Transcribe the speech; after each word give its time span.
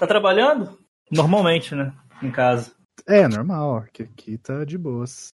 Tá 0.00 0.06
trabalhando? 0.06 0.78
Normalmente, 1.12 1.74
né? 1.74 1.92
Em 2.22 2.30
casa. 2.30 2.72
É, 3.06 3.28
normal, 3.28 3.68
ó, 3.68 3.82
que 3.92 4.04
aqui 4.04 4.38
tá 4.38 4.64
de 4.64 4.78
boas. 4.78 5.28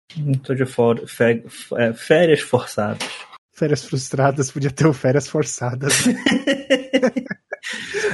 Tô 0.41 0.55
de 0.55 0.65
for... 0.65 1.05
Fe... 1.05 1.43
é, 1.77 1.91
férias 1.91 2.39
forçadas. 2.39 3.05
Férias 3.53 3.83
frustradas, 3.83 4.49
podia 4.49 4.71
ter 4.71 4.87
o 4.87 4.93
férias 4.93 5.27
forçadas. 5.27 6.07
né? 6.07 6.15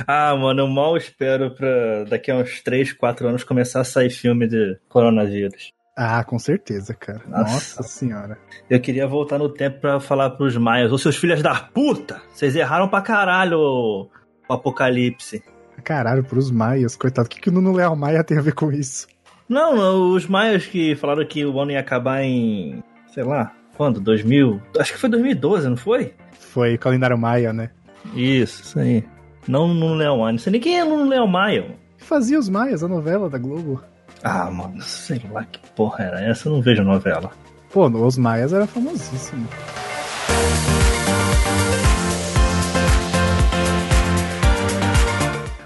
ah, 0.07 0.35
mano, 0.35 0.62
eu 0.62 0.67
mal 0.67 0.97
espero 0.97 1.54
pra 1.54 2.05
daqui 2.05 2.31
a 2.31 2.38
uns 2.38 2.61
3, 2.61 2.93
4 2.93 3.27
anos 3.27 3.43
começar 3.43 3.81
a 3.81 3.86
sair 3.86 4.09
filme 4.09 4.47
de 4.47 4.75
coronavírus. 4.89 5.71
ah, 5.95 6.23
com 6.23 6.39
certeza, 6.39 6.95
cara. 6.95 7.21
Nossa. 7.27 7.43
Nossa, 7.43 7.84
senhora. 7.84 8.39
Eu 8.68 8.81
queria 8.81 9.05
voltar 9.05 9.38
no 9.38 9.50
tempo 9.50 9.81
pra 9.81 10.00
falar 10.00 10.31
pros 10.31 10.57
maias, 10.57 10.91
ô 10.91 10.97
seus 10.97 11.16
filhos 11.16 11.43
da 11.43 11.54
puta, 11.54 12.20
vocês 12.34 12.55
erraram 12.55 12.89
pra 12.89 13.04
caralho 13.04 13.59
o 13.59 14.09
apocalipse. 14.50 15.43
Caralho, 15.80 16.23
pros 16.23 16.52
maias, 16.52 16.95
coitado. 16.95 17.27
O 17.27 17.30
que, 17.30 17.41
que 17.41 17.50
o 17.50 17.52
Nuno 17.52 17.73
Leal 17.73 17.95
Maia 17.95 18.23
tem 18.23 18.38
a 18.38 18.41
ver 18.41 18.53
com 18.53 18.72
isso? 18.72 19.08
Não, 19.48 20.13
os 20.13 20.27
maias 20.27 20.66
que 20.66 20.95
falaram 20.95 21.26
que 21.26 21.44
o 21.45 21.59
ano 21.59 21.72
ia 21.72 21.80
acabar 21.80 22.22
em, 22.23 22.84
sei 23.13 23.23
lá, 23.23 23.52
quando? 23.76 24.00
2000? 24.00 24.62
Acho 24.77 24.94
que 24.94 25.00
foi 25.00 25.09
2012, 25.09 25.70
não 25.70 25.77
foi? 25.77 26.13
Foi 26.39 26.77
calendário 26.77 27.17
Maia, 27.17 27.52
né? 27.52 27.70
Isso, 28.13 28.62
isso 28.62 28.80
aí. 28.80 29.03
Não 29.48 29.73
no 29.73 29.95
Leão 29.95 30.20
Maia. 30.20 30.34
Não 30.34 30.39
sei 30.39 30.52
nem 30.52 30.62
quem 30.62 30.80
é 30.80 30.84
no 30.84 31.08
Leão 31.08 31.26
Maia. 31.27 31.66
Fazia 31.98 32.38
os 32.38 32.48
maias, 32.48 32.84
a 32.84 32.88
novela 32.88 33.30
da 33.30 33.38
Globo. 33.38 33.84
Ah, 34.23 34.52
mano, 34.52 34.81
sei 34.81 35.22
lá 35.31 35.45
que 35.45 35.59
porra 35.75 36.03
era 36.03 36.22
essa, 36.22 36.48
eu 36.48 36.53
não 36.53 36.61
vejo 36.61 36.84
novela. 36.84 37.31
Pô, 37.72 37.88
os 37.88 38.17
maias 38.17 38.52
era 38.53 38.67
famosíssimo. 38.67 39.48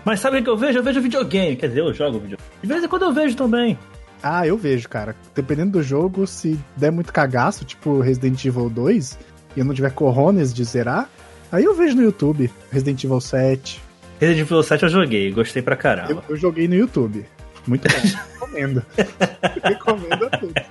Mas 0.06 0.20
sabe 0.20 0.40
o 0.40 0.44
que 0.44 0.50
eu 0.50 0.58
vejo? 0.58 0.80
Eu 0.80 0.84
vejo 0.84 1.02
videogame. 1.02 1.56
Quer 1.56 1.68
dizer, 1.68 1.82
eu 1.82 1.94
jogo 1.94 2.20
videogame. 2.20 2.50
De 2.62 2.68
vez 2.68 2.84
em 2.84 2.88
quando 2.88 3.04
eu 3.04 3.14
vejo 3.14 3.36
também. 3.36 3.78
Ah, 4.22 4.48
eu 4.48 4.58
vejo, 4.58 4.88
cara. 4.88 5.16
Dependendo 5.36 5.72
do 5.74 5.84
jogo, 5.84 6.26
se 6.26 6.60
der 6.78 6.92
muito 6.92 7.12
cagaço, 7.12 7.66
tipo 7.66 8.00
Resident 8.00 8.44
Evil 8.46 8.70
2, 8.70 9.18
e 9.56 9.60
eu 9.60 9.66
não 9.66 9.74
tiver 9.74 9.92
corones 9.92 10.54
de 10.54 10.64
zerar, 10.64 11.10
aí 11.52 11.64
eu 11.64 11.74
vejo 11.76 11.96
no 11.96 12.04
YouTube. 12.04 12.50
Resident 12.72 13.04
Evil 13.04 13.20
7. 13.20 13.82
Resident 14.20 14.48
Evil 14.48 14.64
7 14.64 14.84
eu 14.84 14.90
joguei, 14.90 15.32
gostei 15.32 15.62
pra 15.62 15.76
caramba. 15.76 16.12
Eu, 16.12 16.24
eu 16.30 16.36
joguei 16.38 16.68
no 16.68 16.76
YouTube. 16.76 17.26
Muito 17.68 17.88
bom. 17.88 17.96
Recomendo. 18.40 18.86
Recomendo 19.64 20.26
a 20.26 20.30
todos. 20.30 20.64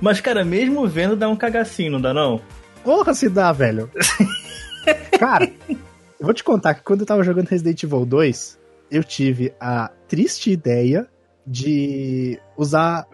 Mas, 0.00 0.20
cara, 0.20 0.44
mesmo 0.44 0.86
vendo 0.86 1.16
dá 1.16 1.28
um 1.28 1.36
cagacinho, 1.36 1.92
não 1.92 2.00
dá 2.00 2.12
não? 2.12 2.40
Porra, 2.84 3.14
se 3.14 3.28
dá, 3.28 3.52
velho. 3.52 3.90
Cara, 5.18 5.48
eu 6.22 6.26
vou 6.26 6.34
te 6.34 6.44
contar 6.44 6.74
que 6.74 6.82
quando 6.82 7.00
eu 7.00 7.06
tava 7.06 7.22
jogando 7.24 7.48
Resident 7.48 7.82
Evil 7.82 8.06
2, 8.06 8.58
eu 8.90 9.02
tive 9.02 9.52
a 9.60 9.90
triste 10.08 10.50
ideia 10.52 11.06
de 11.46 12.38
usar. 12.56 13.06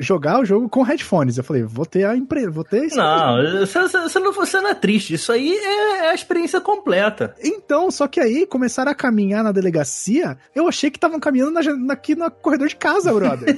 jogar 0.00 0.40
o 0.40 0.44
jogo 0.44 0.68
com 0.68 0.82
headphones. 0.82 1.38
Eu 1.38 1.44
falei, 1.44 1.62
vou 1.62 1.86
ter 1.86 2.04
a 2.04 2.16
empresa, 2.16 2.50
vou 2.50 2.64
ter 2.64 2.86
isso. 2.86 2.96
Não, 2.96 3.36
você, 3.60 4.18
não, 4.18 4.32
você 4.32 4.60
não 4.60 4.70
é 4.70 4.74
triste. 4.74 5.14
Isso 5.14 5.30
aí 5.30 5.52
é, 5.56 6.06
é 6.06 6.10
a 6.10 6.14
experiência 6.14 6.60
completa. 6.60 7.34
Então, 7.42 7.88
só 7.90 8.08
que 8.08 8.18
aí 8.18 8.44
começaram 8.46 8.90
a 8.90 8.94
caminhar 8.94 9.44
na 9.44 9.52
delegacia. 9.52 10.36
Eu 10.54 10.66
achei 10.66 10.90
que 10.90 10.96
estavam 10.96 11.20
caminhando 11.20 11.52
na, 11.52 11.62
jan- 11.62 11.86
aqui 11.90 12.16
no 12.16 12.28
corredor 12.30 12.66
de 12.66 12.74
casa, 12.76 13.12
brother. 13.12 13.56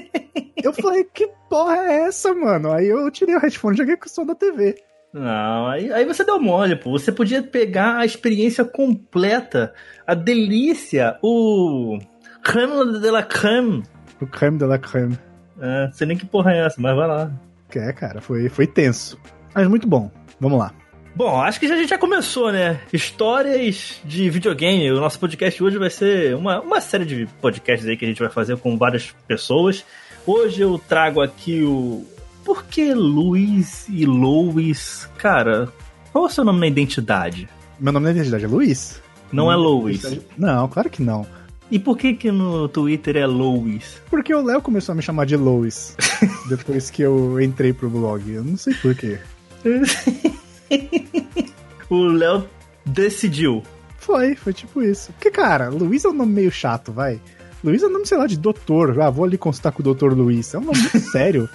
eu 0.64 0.72
falei, 0.72 1.04
que 1.04 1.28
porra 1.50 1.76
é 1.76 1.94
essa, 2.06 2.32
mano? 2.34 2.72
Aí 2.72 2.86
eu 2.88 3.10
tirei 3.10 3.36
o 3.36 3.40
headphone 3.40 3.74
e 3.74 3.78
joguei 3.78 3.96
com 3.96 4.06
o 4.06 4.08
som 4.08 4.24
da 4.24 4.34
TV. 4.34 4.76
Não, 5.12 5.66
aí, 5.68 5.90
aí 5.92 6.04
você 6.04 6.22
deu 6.24 6.38
mole, 6.40 6.76
pô. 6.76 6.90
Você 6.92 7.10
podia 7.10 7.42
pegar 7.42 7.96
a 7.96 8.04
experiência 8.04 8.64
completa, 8.64 9.72
a 10.06 10.14
delícia, 10.14 11.16
o 11.22 11.98
creme 12.42 13.00
de 13.00 13.10
la 13.10 13.22
creme. 13.22 13.82
O 14.20 14.26
creme 14.26 14.58
de 14.58 14.64
la 14.66 14.78
creme. 14.78 15.18
É, 15.60 15.86
não 15.86 15.92
sei 15.92 16.06
nem 16.06 16.16
que 16.16 16.26
porra 16.26 16.52
é 16.52 16.66
essa, 16.66 16.80
mas 16.80 16.94
vai 16.94 17.08
lá. 17.08 17.30
É, 17.74 17.92
cara, 17.92 18.20
foi, 18.20 18.48
foi 18.48 18.66
tenso. 18.66 19.18
Mas 19.54 19.66
muito 19.66 19.86
bom. 19.88 20.10
Vamos 20.38 20.58
lá. 20.58 20.72
Bom, 21.16 21.40
acho 21.40 21.58
que 21.58 21.66
já- 21.66 21.74
a 21.74 21.78
gente 21.78 21.88
já 21.90 21.98
começou, 21.98 22.52
né? 22.52 22.80
Histórias 22.92 24.00
de 24.04 24.30
videogame. 24.30 24.90
O 24.92 25.00
nosso 25.00 25.18
podcast 25.18 25.62
hoje 25.64 25.76
vai 25.78 25.90
ser 25.90 26.36
uma, 26.36 26.60
uma 26.60 26.80
série 26.80 27.04
de 27.04 27.26
podcasts 27.40 27.88
aí 27.88 27.96
que 27.96 28.04
a 28.04 28.08
gente 28.08 28.20
vai 28.20 28.30
fazer 28.30 28.56
com 28.58 28.76
várias 28.78 29.10
pessoas. 29.26 29.84
Hoje 30.26 30.60
eu 30.62 30.78
trago 30.78 31.20
aqui 31.20 31.62
o. 31.64 32.06
Por 32.48 32.64
que 32.64 32.94
Luiz 32.94 33.86
e 33.90 34.06
Louis? 34.06 35.06
Cara, 35.18 35.70
qual 36.10 36.24
é 36.24 36.28
o 36.28 36.30
seu 36.30 36.42
nome 36.42 36.60
na 36.60 36.66
identidade? 36.66 37.46
Meu 37.78 37.92
nome 37.92 38.06
na 38.06 38.12
identidade 38.12 38.46
é 38.46 38.48
Luiz? 38.48 39.02
Não 39.30 39.52
é 39.52 39.54
Hum, 39.54 39.60
Louis. 39.60 40.18
Não, 40.38 40.66
claro 40.66 40.88
que 40.88 41.02
não. 41.02 41.26
E 41.70 41.78
por 41.78 41.98
que 41.98 42.14
que 42.14 42.32
no 42.32 42.66
Twitter 42.66 43.18
é 43.18 43.26
Louis? 43.26 44.00
Porque 44.08 44.34
o 44.34 44.42
Léo 44.42 44.62
começou 44.62 44.94
a 44.94 44.96
me 44.96 45.02
chamar 45.02 45.26
de 45.26 45.36
Lois 45.36 45.94
depois 46.48 46.88
que 46.88 47.02
eu 47.02 47.38
entrei 47.38 47.74
pro 47.74 47.90
blog. 47.90 48.26
Eu 48.32 48.42
não 48.42 48.56
sei 48.56 48.72
porquê. 48.76 49.18
o 51.90 52.04
Léo 52.06 52.48
decidiu. 52.86 53.62
Foi, 53.98 54.34
foi 54.36 54.54
tipo 54.54 54.82
isso. 54.82 55.12
Porque, 55.12 55.30
cara, 55.30 55.68
Luiz 55.68 56.02
é 56.06 56.08
um 56.08 56.14
nome 56.14 56.32
meio 56.32 56.50
chato, 56.50 56.92
vai. 56.92 57.20
Luiz 57.62 57.82
é 57.82 57.88
um 57.88 57.90
nome, 57.90 58.06
sei 58.06 58.16
lá, 58.16 58.26
de 58.26 58.38
doutor. 58.38 58.98
Ah, 59.02 59.10
vou 59.10 59.26
ali 59.26 59.36
consultar 59.36 59.70
com 59.70 59.82
o 59.82 59.84
doutor 59.84 60.16
Luiz. 60.16 60.54
É 60.54 60.58
um 60.58 60.64
nome 60.64 60.78
muito 60.78 60.98
sério. 61.12 61.46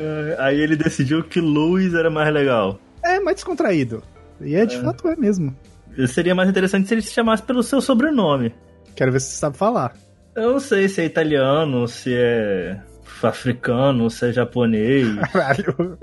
É, 0.00 0.36
Aí 0.38 0.58
ele 0.58 0.76
decidiu 0.76 1.22
que 1.22 1.40
Louis 1.40 1.94
era 1.94 2.10
mais 2.10 2.32
legal. 2.32 2.80
É 3.04 3.20
mais 3.20 3.36
descontraído. 3.36 4.02
E 4.40 4.54
é, 4.54 4.64
de 4.64 4.80
fato 4.80 5.06
é 5.08 5.16
mesmo. 5.16 5.54
Seria 6.08 6.34
mais 6.34 6.48
interessante 6.48 6.88
se 6.88 6.94
ele 6.94 7.02
se 7.02 7.12
chamasse 7.12 7.42
pelo 7.42 7.62
seu 7.62 7.80
sobrenome. 7.80 8.54
Quero 8.96 9.12
ver 9.12 9.20
se 9.20 9.32
você 9.32 9.36
sabe 9.36 9.56
falar. 9.56 9.94
Eu 10.34 10.52
não 10.52 10.60
sei 10.60 10.88
se 10.88 11.02
é 11.02 11.04
italiano, 11.04 11.86
se 11.86 12.14
é 12.14 12.80
africano, 13.22 14.08
se 14.08 14.28
é 14.28 14.32
japonês. 14.32 15.06
Caralho. 15.32 15.98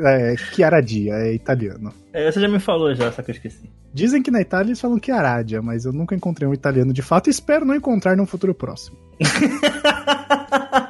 é, 0.00 0.36
Chiaradia, 0.36 1.14
é 1.14 1.34
italiano. 1.34 1.92
É, 2.12 2.30
você 2.30 2.40
já 2.40 2.48
me 2.48 2.58
falou 2.58 2.94
já, 2.94 3.10
só 3.12 3.22
que 3.22 3.30
eu 3.30 3.34
esqueci. 3.34 3.70
Dizem 3.92 4.22
que 4.22 4.30
na 4.30 4.40
Itália 4.40 4.68
eles 4.70 4.80
falam 4.80 4.98
Chiaradia, 5.02 5.60
mas 5.60 5.84
eu 5.84 5.92
nunca 5.92 6.14
encontrei 6.14 6.48
um 6.48 6.54
italiano 6.54 6.92
de 6.92 7.02
fato 7.02 7.26
e 7.26 7.30
espero 7.30 7.66
não 7.66 7.74
encontrar 7.74 8.16
num 8.16 8.24
futuro 8.26 8.54
próximo. 8.54 8.96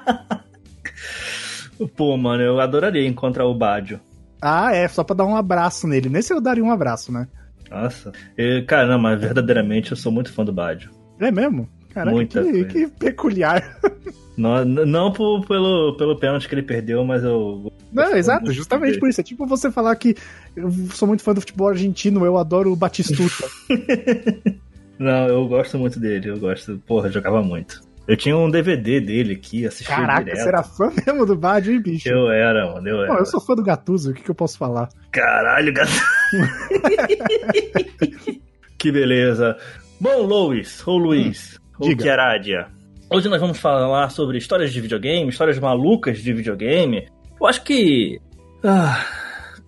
Pô, 1.89 2.17
mano, 2.17 2.43
eu 2.43 2.61
adoraria 2.61 3.07
encontrar 3.07 3.47
o 3.47 3.55
Badio. 3.55 4.01
Ah, 4.41 4.75
é, 4.75 4.89
só 4.89 5.05
pra 5.05 5.15
dar 5.17 5.25
um 5.25 5.37
abraço 5.37 5.87
nele. 5.87 6.09
Nesse 6.09 6.33
eu 6.33 6.41
daria 6.41 6.65
um 6.65 6.71
abraço, 6.71 7.13
né? 7.13 7.29
Nossa. 7.71 8.13
Eu, 8.37 8.65
cara, 8.67 8.87
não, 8.89 8.99
mas 8.99 9.21
verdadeiramente 9.21 9.93
eu 9.93 9.97
sou 9.97 10.11
muito 10.11 10.33
fã 10.33 10.45
do 10.45 10.53
Badio. 10.53 10.91
É 11.21 11.31
mesmo? 11.31 11.69
Caraca, 11.91 12.15
Muita 12.15 12.43
que, 12.43 12.65
que 12.65 12.89
peculiar. 12.89 13.79
Não, 14.35 14.65
não 14.65 15.13
por- 15.13 15.47
pelo, 15.47 15.95
pelo 15.99 16.19
pênalti 16.19 16.49
que 16.49 16.55
ele 16.55 16.63
perdeu, 16.63 17.05
mas 17.05 17.23
eu. 17.23 17.71
Não, 17.93 18.17
exato, 18.17 18.51
justamente 18.51 18.93
dele. 18.93 19.01
por 19.01 19.11
isso. 19.11 19.21
É 19.21 19.25
tipo 19.25 19.47
você 19.47 19.71
falar 19.71 19.95
que 19.97 20.17
eu 20.57 20.71
sou 20.95 21.07
muito 21.07 21.23
fã 21.23 21.35
do 21.35 21.41
futebol 21.43 21.69
argentino, 21.69 22.25
eu 22.25 22.39
adoro 22.39 22.73
o 22.73 22.77
Batistuta. 22.77 23.45
Não, 24.99 25.27
eu 25.29 25.47
gosto 25.49 25.79
muito 25.79 26.01
dele, 26.01 26.31
eu 26.31 26.39
gosto. 26.39 26.81
Porra, 26.87 27.11
jogava 27.11 27.43
muito. 27.43 27.83
Eu 28.07 28.17
tinha 28.17 28.37
um 28.37 28.51
DVD 28.51 29.01
dele 29.01 29.35
aqui, 29.35 29.65
assistia 29.65 29.95
Caraca, 29.95 30.25
direto. 30.25 30.39
você 30.39 30.49
era 30.49 30.63
fã 30.63 30.93
mesmo 31.07 31.25
do 31.25 31.37
Badio, 31.37 31.73
hein, 31.73 31.81
bicho? 31.81 32.09
Eu 32.09 32.31
era, 32.31 32.73
mano, 32.73 32.89
eu 32.89 32.97
Pô, 33.07 33.13
era. 33.13 33.21
eu 33.21 33.27
sou 33.27 33.41
fã 33.41 33.55
do 33.55 33.63
Gattuso, 33.63 34.11
o 34.11 34.15
que, 34.15 34.23
que 34.23 34.31
eu 34.31 34.35
posso 34.35 34.59
falar? 34.59 34.89
Caralho, 35.13 35.73
gato. 35.73 35.91
que 38.77 38.91
beleza. 38.91 39.57
Bom, 40.01 40.23
Louis, 40.23 40.87
ou 40.87 40.99
Luiz, 40.99 41.61
ou 41.79 41.89
diga. 41.89 42.03
Chiaradia. 42.03 42.67
Hoje 43.09 43.29
nós 43.29 43.41
vamos 43.41 43.59
falar 43.59 44.09
sobre 44.11 44.39
histórias 44.39 44.73
de 44.73 44.81
videogame, 44.81 45.29
histórias 45.29 45.59
malucas 45.59 46.19
de 46.19 46.33
videogame. 46.33 47.09
Eu 47.41 47.47
acho 47.47 47.63
que 47.63 48.21
ah, 48.65 49.05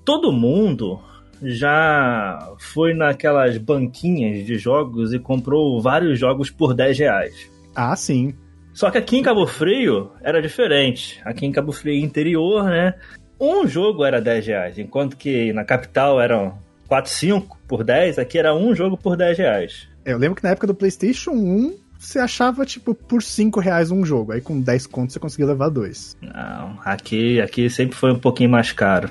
todo 0.05 0.33
mundo 0.33 1.01
já 1.43 2.39
foi 2.59 2.95
naquelas 2.95 3.59
banquinhas 3.59 4.45
de 4.45 4.57
jogos 4.57 5.13
e 5.13 5.19
comprou 5.19 5.81
vários 5.81 6.19
jogos 6.19 6.51
por 6.51 6.75
10 6.75 6.99
reais. 6.99 7.54
Ah, 7.75 7.95
sim. 7.97 8.35
Só 8.73 8.91
que 8.91 8.99
aqui 8.99 9.17
em 9.17 9.23
Cabo 9.23 9.47
Frio 9.47 10.11
era 10.23 10.43
diferente. 10.43 11.21
Aqui 11.25 11.47
em 11.47 11.53
Cabo 11.53 11.73
Frio 11.73 11.95
interior, 11.95 12.65
né? 12.65 12.95
Um 13.41 13.67
jogo 13.67 14.05
era 14.05 14.21
10 14.21 14.47
reais, 14.47 14.79
enquanto 14.79 15.17
que 15.17 15.53
na 15.53 15.65
capital 15.65 16.21
eram 16.21 16.59
4, 16.89 17.11
5 17.11 17.59
por 17.67 17.85
10, 17.85 18.19
aqui 18.19 18.39
era 18.39 18.55
um 18.55 18.75
jogo 18.75 18.97
por 18.97 19.17
10 19.17 19.39
reais. 19.39 19.89
Eu 20.05 20.19
lembro 20.19 20.37
que 20.37 20.45
na 20.45 20.51
época 20.51 20.67
do 20.67 20.75
PlayStation 20.75 21.33
1, 21.33 21.77
você 21.99 22.19
achava, 22.19 22.67
tipo, 22.67 22.95
por 22.95 23.23
5 23.23 23.61
reais 23.61 23.91
um 23.91 24.05
jogo. 24.05 24.33
Aí 24.33 24.41
com 24.41 24.61
10 24.61 24.87
contos 24.87 25.15
você 25.15 25.21
conseguia 25.21 25.47
levar 25.47 25.69
dois. 25.69 26.17
Não, 26.21 26.79
aqui, 26.85 27.41
aqui 27.41 27.71
sempre 27.71 27.97
foi 27.97 28.13
um 28.13 28.19
pouquinho 28.19 28.51
mais 28.51 28.73
caro. 28.73 29.11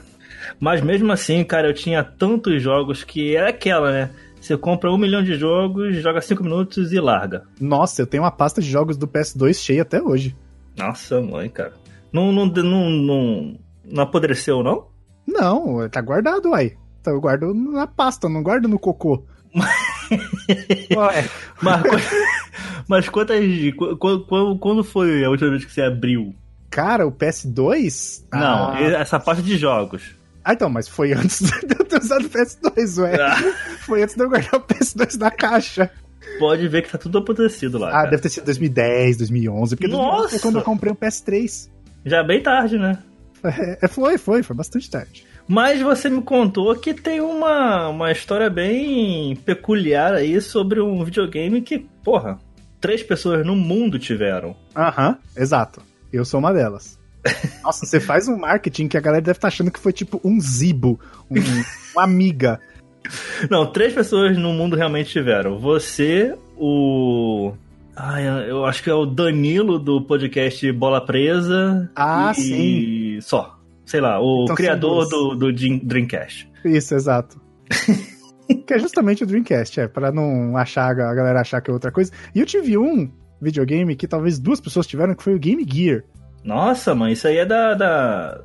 Mas 0.60 0.81
mesmo 0.81 1.12
assim, 1.12 1.44
cara, 1.44 1.68
eu 1.68 1.74
tinha 1.74 2.04
tantos 2.04 2.62
jogos 2.62 3.04
que 3.04 3.36
é 3.36 3.48
aquela, 3.48 3.92
né? 3.92 4.10
Você 4.44 4.57
compra 4.57 4.92
um 4.92 4.98
milhão 4.98 5.24
de 5.24 5.38
jogos, 5.38 5.95
joga 5.95 6.19
5 6.19 6.44
minutos 6.44 6.92
e 6.92 7.00
larga. 7.00 7.45
Nossa, 7.62 8.01
eu 8.01 8.06
tenho 8.06 8.24
uma 8.24 8.31
pasta 8.31 8.62
de 8.62 8.69
jogos 8.69 8.98
do 8.98 9.07
PS2 9.07 9.54
cheia 9.54 9.84
até 9.84 10.01
hoje. 10.01 10.36
Nossa, 10.78 11.22
mãe, 11.22 11.48
cara. 11.50 11.72
Não, 12.12 12.30
não, 12.30 12.48
não, 12.48 12.90
não, 12.90 13.60
não 13.86 14.04
apodreceu, 14.04 14.62
não? 14.62 14.88
Não, 15.25 15.88
tá 15.88 16.01
guardado, 16.01 16.50
uai. 16.50 16.75
Então 17.00 17.13
eu 17.13 17.22
guardo 17.22 17.54
na 17.54 17.88
pasta, 17.88 18.28
não 18.28 18.44
guardo 18.44 18.68
no 18.68 18.78
cocô. 18.78 19.24
Ué. 20.94 21.30
Mas, 21.62 21.84
mas 22.89 23.07
quantas. 23.07 23.39
Quando, 23.98 24.57
quando 24.60 24.84
foi 24.84 25.24
a 25.24 25.30
última 25.30 25.51
vez 25.51 25.63
que 25.63 25.72
você 25.72 25.84
abriu? 25.84 26.36
Cara, 26.69 27.07
o 27.07 27.13
PS2? 27.13 28.25
Não, 28.34 28.72
ah. 28.72 28.81
essa 28.81 29.22
parte 29.22 29.42
de 29.42 29.56
jogos. 29.56 30.22
Ah, 30.44 30.54
então, 30.54 30.69
mas 30.69 30.88
foi 30.88 31.13
antes 31.13 31.42
de 31.66 31.75
eu 31.80 31.86
ter 31.86 32.01
usado 32.01 32.25
o 32.25 32.30
PS2, 32.30 33.01
ué. 33.01 33.16
Ah. 33.22 33.38
Foi 33.80 34.04
antes 34.04 34.16
de 34.16 34.24
eu 34.24 34.30
guardar 34.30 34.56
o 34.56 34.62
PS2 34.62 35.18
na 35.18 35.31
caixa. 35.31 35.90
Pode 36.40 36.68
ver 36.68 36.84
que 36.84 36.92
tá 36.92 36.98
tudo 36.98 37.18
apodrecido 37.18 37.78
lá. 37.78 37.90
Ah, 37.90 37.92
cara. 37.92 38.10
deve 38.12 38.24
ter 38.24 38.30
sido 38.30 38.45
2010, 38.45 39.18
2011, 39.18 39.75
porque 39.75 39.88
Nossa! 39.88 40.04
2011 40.04 40.30
foi 40.30 40.40
quando 40.40 40.56
eu 40.57 40.62
comprei 40.63 40.92
o 40.92 40.95
PS3. 40.95 41.69
Já 42.06 42.18
é 42.18 42.24
bem 42.24 42.42
tarde, 42.42 42.78
né? 42.78 42.98
É, 43.81 43.88
foi, 43.88 44.18
foi, 44.18 44.42
foi 44.42 44.56
bastante 44.56 44.90
tarde. 44.90 45.25
Mas 45.48 45.81
você 45.81 46.10
me 46.10 46.22
contou 46.22 46.74
que 46.75 46.94
tem 46.94 47.19
uma, 47.19 47.89
uma 47.89 48.12
história 48.12 48.50
bem 48.50 49.36
peculiar 49.36 50.13
aí 50.13 50.39
sobre 50.39 50.80
um 50.80 51.04
videogame 51.04 51.62
que, 51.62 51.80
porra, 52.04 52.39
três 52.80 53.04
pessoas 53.04 53.46
no 53.46 53.56
mundo 53.56 54.00
tiveram. 54.00 54.56
Aham, 54.75 55.18
exato. 55.36 55.81
Eu 56.12 56.24
sou 56.24 56.39
uma 56.39 56.54
delas. 56.54 56.98
Nossa, 57.64 57.86
você 57.86 58.00
faz 58.00 58.28
um 58.28 58.38
marketing 58.38 58.88
que 58.88 58.98
a 58.98 59.02
galera 59.02 59.22
deve 59.22 59.38
estar 59.38 59.48
tá 59.50 59.54
achando 59.54 59.72
que 59.72 59.80
foi 59.80 59.94
tipo 59.94 60.20
um 60.24 60.40
Zibo, 60.40 61.00
um, 61.30 61.36
uma 61.94 62.04
amiga. 62.04 62.60
Não, 63.50 63.72
três 63.72 63.94
pessoas 63.94 64.38
no 64.38 64.54
mundo 64.54 64.75
realmente 64.75 65.12
tiveram. 65.12 65.60
Você, 65.60 66.36
o. 66.58 67.54
Ai, 67.96 68.50
eu 68.50 68.66
acho 68.66 68.81
que 68.81 68.90
é 68.90 68.94
o 68.94 69.06
Danilo 69.06 69.78
do 69.78 70.02
podcast 70.02 70.72
Bola 70.72 71.06
Presa. 71.06 71.90
Ah, 71.96 72.34
e... 72.38 72.42
sim. 72.42 73.22
Só 73.22 73.64
sei 73.86 74.02
lá, 74.02 74.20
o 74.20 74.44
então, 74.44 74.56
criador 74.56 75.08
do, 75.08 75.36
do 75.36 75.54
Dreamcast. 75.54 76.50
Isso, 76.64 76.96
exato. 76.96 77.40
que 78.66 78.74
é 78.74 78.80
justamente 78.80 79.24
o 79.24 79.28
Dreamcast, 79.28 79.80
é, 79.80 79.88
para 79.88 80.12
não 80.12 80.58
achar, 80.58 80.90
a 80.90 81.14
galera 81.14 81.42
achar 81.42 81.62
que 81.62 81.70
é 81.70 81.74
outra 81.74 81.92
coisa. 81.92 82.12
E 82.34 82.40
eu 82.40 82.46
tive 82.46 82.78
um 82.78 83.12
videogame 83.42 83.96
que 83.96 84.08
talvez 84.08 84.40
duas 84.40 84.62
pessoas 84.62 84.88
tiveram, 84.88 85.16
que 85.16 85.24
foi 85.24 85.36
o 85.36 85.40
Game 85.40 85.66
Gear. 85.70 86.04
Nossa, 86.44 86.94
mano, 86.94 87.12
isso 87.12 87.28
aí 87.28 87.38
é 87.38 87.45
da. 87.45 87.74
da... 87.74 88.42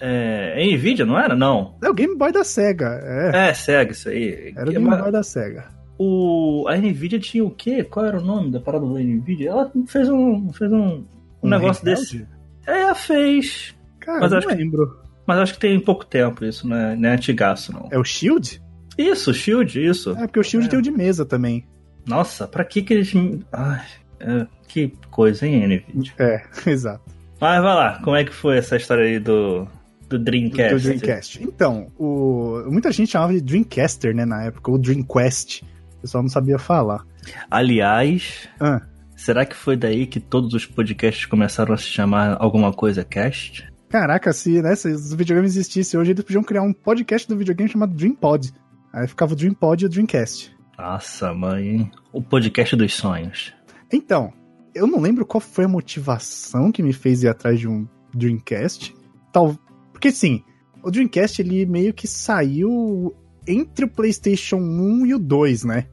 É, 0.00 0.54
é 0.56 0.74
Nvidia, 0.74 1.06
não 1.06 1.18
era? 1.18 1.36
Não. 1.36 1.76
É 1.82 1.88
o 1.88 1.94
Game 1.94 2.16
Boy 2.16 2.32
da 2.32 2.42
SEGA. 2.42 3.00
É, 3.02 3.50
é 3.50 3.54
SEGA, 3.54 3.92
isso 3.92 4.08
aí. 4.08 4.52
Era 4.56 4.68
o 4.68 4.72
Game 4.72 4.88
Boy 4.88 5.12
da 5.12 5.22
SEGA. 5.22 5.66
O, 5.98 6.66
a 6.68 6.76
Nvidia 6.76 7.20
tinha 7.20 7.44
o 7.44 7.50
quê? 7.50 7.84
Qual 7.84 8.04
era 8.04 8.18
o 8.18 8.24
nome 8.24 8.50
da 8.50 8.60
parada 8.60 8.84
da 8.86 8.98
Nvidia? 8.98 9.50
Ela 9.50 9.70
fez 9.86 10.08
um, 10.08 10.52
fez 10.52 10.72
um, 10.72 11.04
um, 11.42 11.48
negócio 11.48 11.84
desse. 11.84 12.26
É, 12.66 12.92
fez. 12.94 13.74
Cara, 14.00 14.20
mas 14.20 14.30
não 14.32 14.38
acho 14.38 14.48
lembro. 14.48 14.88
Que, 14.88 15.02
mas 15.26 15.38
acho 15.38 15.54
que 15.54 15.60
tem 15.60 15.78
pouco 15.78 16.04
tempo 16.04 16.44
isso, 16.44 16.66
não 16.66 16.76
é, 16.76 16.96
não 16.96 17.08
é 17.08 17.12
antigaço, 17.12 17.72
não. 17.72 17.88
É 17.90 17.98
o 17.98 18.04
Shield? 18.04 18.60
Isso, 18.98 19.32
Shield, 19.32 19.84
isso. 19.84 20.10
É, 20.12 20.26
porque 20.26 20.40
o 20.40 20.44
Shield 20.44 20.66
é. 20.66 20.70
tem 20.70 20.78
o 20.78 20.82
de 20.82 20.90
mesa 20.90 21.24
também. 21.24 21.64
Nossa, 22.06 22.48
pra 22.48 22.64
que 22.64 22.82
que 22.82 22.94
eles... 22.94 23.12
Ai, 23.52 23.86
é, 24.18 24.46
que 24.66 24.92
coisa, 25.10 25.46
hein, 25.46 25.66
NVIDIA? 25.66 26.12
É, 26.18 26.42
exato. 26.68 27.11
Mas 27.42 27.60
vai 27.60 27.74
lá, 27.74 27.98
como 28.04 28.14
é 28.14 28.24
que 28.24 28.32
foi 28.32 28.58
essa 28.58 28.76
história 28.76 29.04
aí 29.04 29.18
do, 29.18 29.66
do 30.08 30.16
Dreamcast? 30.16 30.74
Do 30.76 30.80
Dreamcast. 30.80 31.42
Então, 31.42 31.90
o, 31.98 32.62
muita 32.70 32.92
gente 32.92 33.10
chamava 33.10 33.32
de 33.32 33.40
Dreamcaster, 33.40 34.14
né, 34.14 34.24
na 34.24 34.44
época, 34.44 34.70
ou 34.70 34.78
Dreamquest. 34.78 35.62
O 35.98 36.02
pessoal 36.02 36.22
não 36.22 36.30
sabia 36.30 36.56
falar. 36.56 37.04
Aliás, 37.50 38.48
ah. 38.60 38.82
será 39.16 39.44
que 39.44 39.56
foi 39.56 39.76
daí 39.76 40.06
que 40.06 40.20
todos 40.20 40.54
os 40.54 40.66
podcasts 40.66 41.26
começaram 41.26 41.74
a 41.74 41.76
se 41.76 41.86
chamar 41.86 42.36
alguma 42.38 42.72
coisa 42.72 43.04
cast? 43.04 43.68
Caraca, 43.88 44.32
se, 44.32 44.62
né, 44.62 44.76
se 44.76 44.92
os 44.92 45.12
videogames 45.12 45.56
existissem 45.56 45.98
hoje, 45.98 46.12
eles 46.12 46.22
podiam 46.22 46.44
criar 46.44 46.62
um 46.62 46.72
podcast 46.72 47.26
do 47.26 47.36
videogame 47.36 47.68
chamado 47.68 47.92
DreamPod. 47.92 48.52
Aí 48.92 49.08
ficava 49.08 49.32
o 49.32 49.36
DreamPod 49.36 49.82
e 49.82 49.86
o 49.86 49.90
Dreamcast. 49.90 50.56
Nossa, 50.78 51.34
mãe. 51.34 51.90
O 52.12 52.22
podcast 52.22 52.76
dos 52.76 52.94
sonhos. 52.94 53.52
Então, 53.92 54.32
eu 54.74 54.86
não 54.86 55.00
lembro 55.00 55.26
qual 55.26 55.40
foi 55.40 55.64
a 55.64 55.68
motivação 55.68 56.72
que 56.72 56.82
me 56.82 56.92
fez 56.92 57.22
ir 57.22 57.28
atrás 57.28 57.58
de 57.58 57.68
um 57.68 57.86
Dreamcast. 58.14 58.94
Tal, 59.32 59.56
porque 59.92 60.10
sim, 60.10 60.42
o 60.82 60.90
Dreamcast 60.90 61.40
ele 61.40 61.64
meio 61.66 61.94
que 61.94 62.06
saiu 62.06 63.14
entre 63.46 63.84
o 63.84 63.88
PlayStation 63.88 64.56
1 64.56 65.06
e 65.06 65.14
o 65.14 65.18
2, 65.18 65.64
né? 65.64 65.86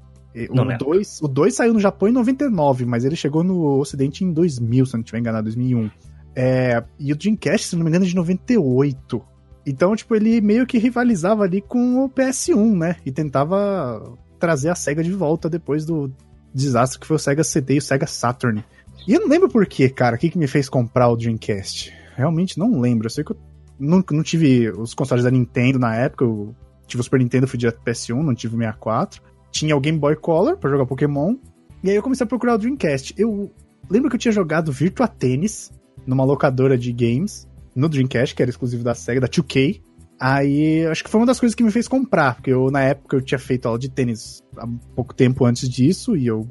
O 0.49 0.77
2, 0.77 1.21
o 1.23 1.27
2 1.27 1.55
saiu 1.55 1.73
no 1.73 1.79
Japão 1.79 2.07
em 2.07 2.11
99, 2.11 2.85
mas 2.85 3.03
ele 3.03 3.15
chegou 3.15 3.43
no 3.43 3.79
Ocidente 3.79 4.23
em 4.23 4.31
2000, 4.31 4.85
se 4.85 4.93
não 4.93 5.01
estiver 5.01 5.19
enganado, 5.19 5.45
2001. 5.45 5.89
É, 6.35 6.83
e 6.99 7.11
o 7.11 7.15
Dreamcast, 7.15 7.67
se 7.67 7.75
não 7.75 7.83
me 7.83 7.89
engano, 7.89 8.05
é 8.05 8.07
de 8.07 8.15
98. 8.15 9.21
Então, 9.65 9.95
tipo, 9.95 10.15
ele 10.15 10.39
meio 10.39 10.65
que 10.65 10.77
rivalizava 10.77 11.43
ali 11.43 11.61
com 11.61 12.03
o 12.03 12.09
PS1, 12.09 12.77
né? 12.77 12.95
E 13.05 13.11
tentava 13.11 14.17
trazer 14.39 14.69
a 14.69 14.75
SEGA 14.75 15.03
de 15.03 15.11
volta 15.11 15.49
depois 15.49 15.85
do 15.85 16.11
desastre 16.53 16.99
que 16.99 17.07
foi 17.07 17.15
o 17.15 17.19
Sega 17.19 17.43
CD 17.43 17.75
e 17.75 17.77
o 17.77 17.81
Sega 17.81 18.07
Saturn. 18.07 18.63
E 19.07 19.13
eu 19.13 19.21
não 19.21 19.27
lembro 19.27 19.49
por 19.49 19.65
quê, 19.65 19.89
cara, 19.89 20.15
o 20.15 20.19
que, 20.19 20.29
que 20.29 20.37
me 20.37 20.47
fez 20.47 20.69
comprar 20.69 21.09
o 21.09 21.15
Dreamcast. 21.15 21.93
Realmente 22.15 22.59
não 22.59 22.79
lembro. 22.79 23.07
Eu 23.07 23.09
sei 23.09 23.23
que 23.23 23.31
eu 23.31 23.37
nunca 23.79 24.13
não 24.13 24.23
tive 24.23 24.69
os 24.69 24.93
consoles 24.93 25.23
da 25.23 25.31
Nintendo 25.31 25.79
na 25.79 25.95
época. 25.95 26.25
Eu 26.25 26.55
tive 26.85 27.01
o 27.01 27.03
Super 27.03 27.19
Nintendo, 27.19 27.47
fui 27.47 27.57
direto 27.57 27.79
pro 27.81 27.93
PS1, 27.93 28.21
não 28.21 28.35
tive 28.35 28.55
o 28.55 28.59
64. 28.59 29.21
Tinha 29.51 29.75
o 29.75 29.79
Game 29.79 29.97
Boy 29.97 30.15
Color 30.15 30.57
para 30.57 30.69
jogar 30.69 30.85
Pokémon. 30.85 31.35
E 31.83 31.89
aí 31.89 31.95
eu 31.95 32.03
comecei 32.03 32.23
a 32.23 32.27
procurar 32.27 32.55
o 32.55 32.57
Dreamcast. 32.57 33.13
Eu 33.17 33.51
lembro 33.89 34.09
que 34.09 34.15
eu 34.15 34.19
tinha 34.19 34.31
jogado 34.31 34.71
Virtua 34.71 35.07
Tennis 35.07 35.71
numa 36.05 36.23
locadora 36.23 36.77
de 36.77 36.91
games, 36.91 37.47
no 37.75 37.87
Dreamcast, 37.87 38.35
que 38.35 38.41
era 38.41 38.49
exclusivo 38.49 38.83
da 38.83 38.93
SEGA, 38.93 39.21
da 39.21 39.27
2K. 39.27 39.81
Aí, 40.19 40.85
acho 40.87 41.03
que 41.03 41.09
foi 41.09 41.19
uma 41.19 41.25
das 41.25 41.39
coisas 41.39 41.55
que 41.55 41.63
me 41.63 41.71
fez 41.71 41.87
comprar, 41.87 42.35
porque 42.35 42.51
eu, 42.51 42.69
na 42.69 42.81
época, 42.81 43.15
eu 43.15 43.21
tinha 43.21 43.39
feito 43.39 43.67
aula 43.67 43.79
de 43.79 43.89
tênis 43.89 44.43
há 44.57 44.67
pouco 44.93 45.13
tempo 45.13 45.45
antes 45.45 45.69
disso, 45.69 46.17
e 46.17 46.27
eu 46.27 46.45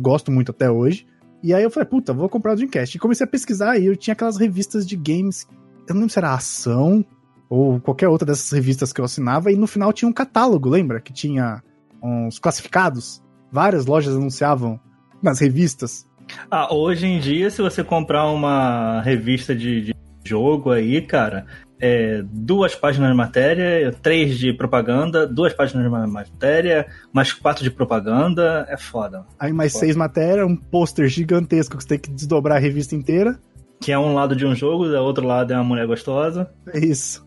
gosto 0.00 0.32
muito 0.32 0.50
até 0.50 0.68
hoje. 0.68 1.06
E 1.42 1.54
aí 1.54 1.62
eu 1.62 1.70
falei, 1.70 1.88
puta, 1.88 2.12
vou 2.12 2.28
comprar 2.28 2.52
o 2.52 2.56
Dreamcast. 2.56 2.96
E 2.96 3.00
comecei 3.00 3.24
a 3.24 3.30
pesquisar, 3.30 3.78
e 3.78 3.86
eu 3.86 3.96
tinha 3.96 4.12
aquelas 4.12 4.36
revistas 4.36 4.84
de 4.84 4.96
games, 4.96 5.46
eu 5.88 5.94
não 5.94 6.00
lembro 6.00 6.12
se 6.12 6.18
era 6.18 6.34
Ação, 6.34 7.04
ou 7.48 7.78
qualquer 7.78 8.08
outra 8.08 8.26
dessas 8.26 8.50
revistas 8.50 8.92
que 8.92 9.00
eu 9.00 9.04
assinava, 9.04 9.52
e 9.52 9.56
no 9.56 9.66
final 9.66 9.92
tinha 9.92 10.08
um 10.08 10.12
catálogo, 10.12 10.68
lembra? 10.68 11.00
Que 11.00 11.12
tinha 11.12 11.62
uns 12.02 12.40
classificados. 12.40 13.22
Várias 13.52 13.86
lojas 13.86 14.16
anunciavam 14.16 14.80
nas 15.22 15.38
revistas. 15.38 16.04
Ah, 16.50 16.74
hoje 16.74 17.06
em 17.06 17.20
dia, 17.20 17.48
se 17.50 17.62
você 17.62 17.84
comprar 17.84 18.26
uma 18.30 19.00
revista 19.02 19.54
de, 19.54 19.82
de 19.82 19.94
jogo 20.24 20.70
aí, 20.70 21.00
cara, 21.02 21.46
é, 21.80 22.22
duas 22.32 22.74
páginas 22.74 23.10
de 23.10 23.16
matéria, 23.16 23.94
três 24.00 24.38
de 24.38 24.52
propaganda, 24.52 25.26
duas 25.26 25.52
páginas 25.52 25.84
de 25.84 26.10
matéria, 26.10 26.86
mais 27.12 27.32
quatro 27.32 27.62
de 27.62 27.70
propaganda, 27.70 28.64
é 28.68 28.76
foda. 28.76 29.26
Aí 29.38 29.52
mais 29.52 29.72
foda. 29.72 29.84
seis 29.84 29.96
matérias, 29.96 30.46
um 30.46 30.56
pôster 30.56 31.08
gigantesco 31.08 31.76
que 31.76 31.82
você 31.82 31.90
tem 31.90 31.98
que 31.98 32.10
desdobrar 32.10 32.56
a 32.56 32.60
revista 32.60 32.94
inteira. 32.94 33.38
Que 33.80 33.92
é 33.92 33.98
um 33.98 34.14
lado 34.14 34.34
de 34.34 34.46
um 34.46 34.54
jogo, 34.54 34.86
do 34.88 34.96
outro 34.96 35.26
lado 35.26 35.52
é 35.52 35.56
uma 35.56 35.64
mulher 35.64 35.86
gostosa. 35.86 36.50
É 36.72 36.78
isso. 36.78 37.24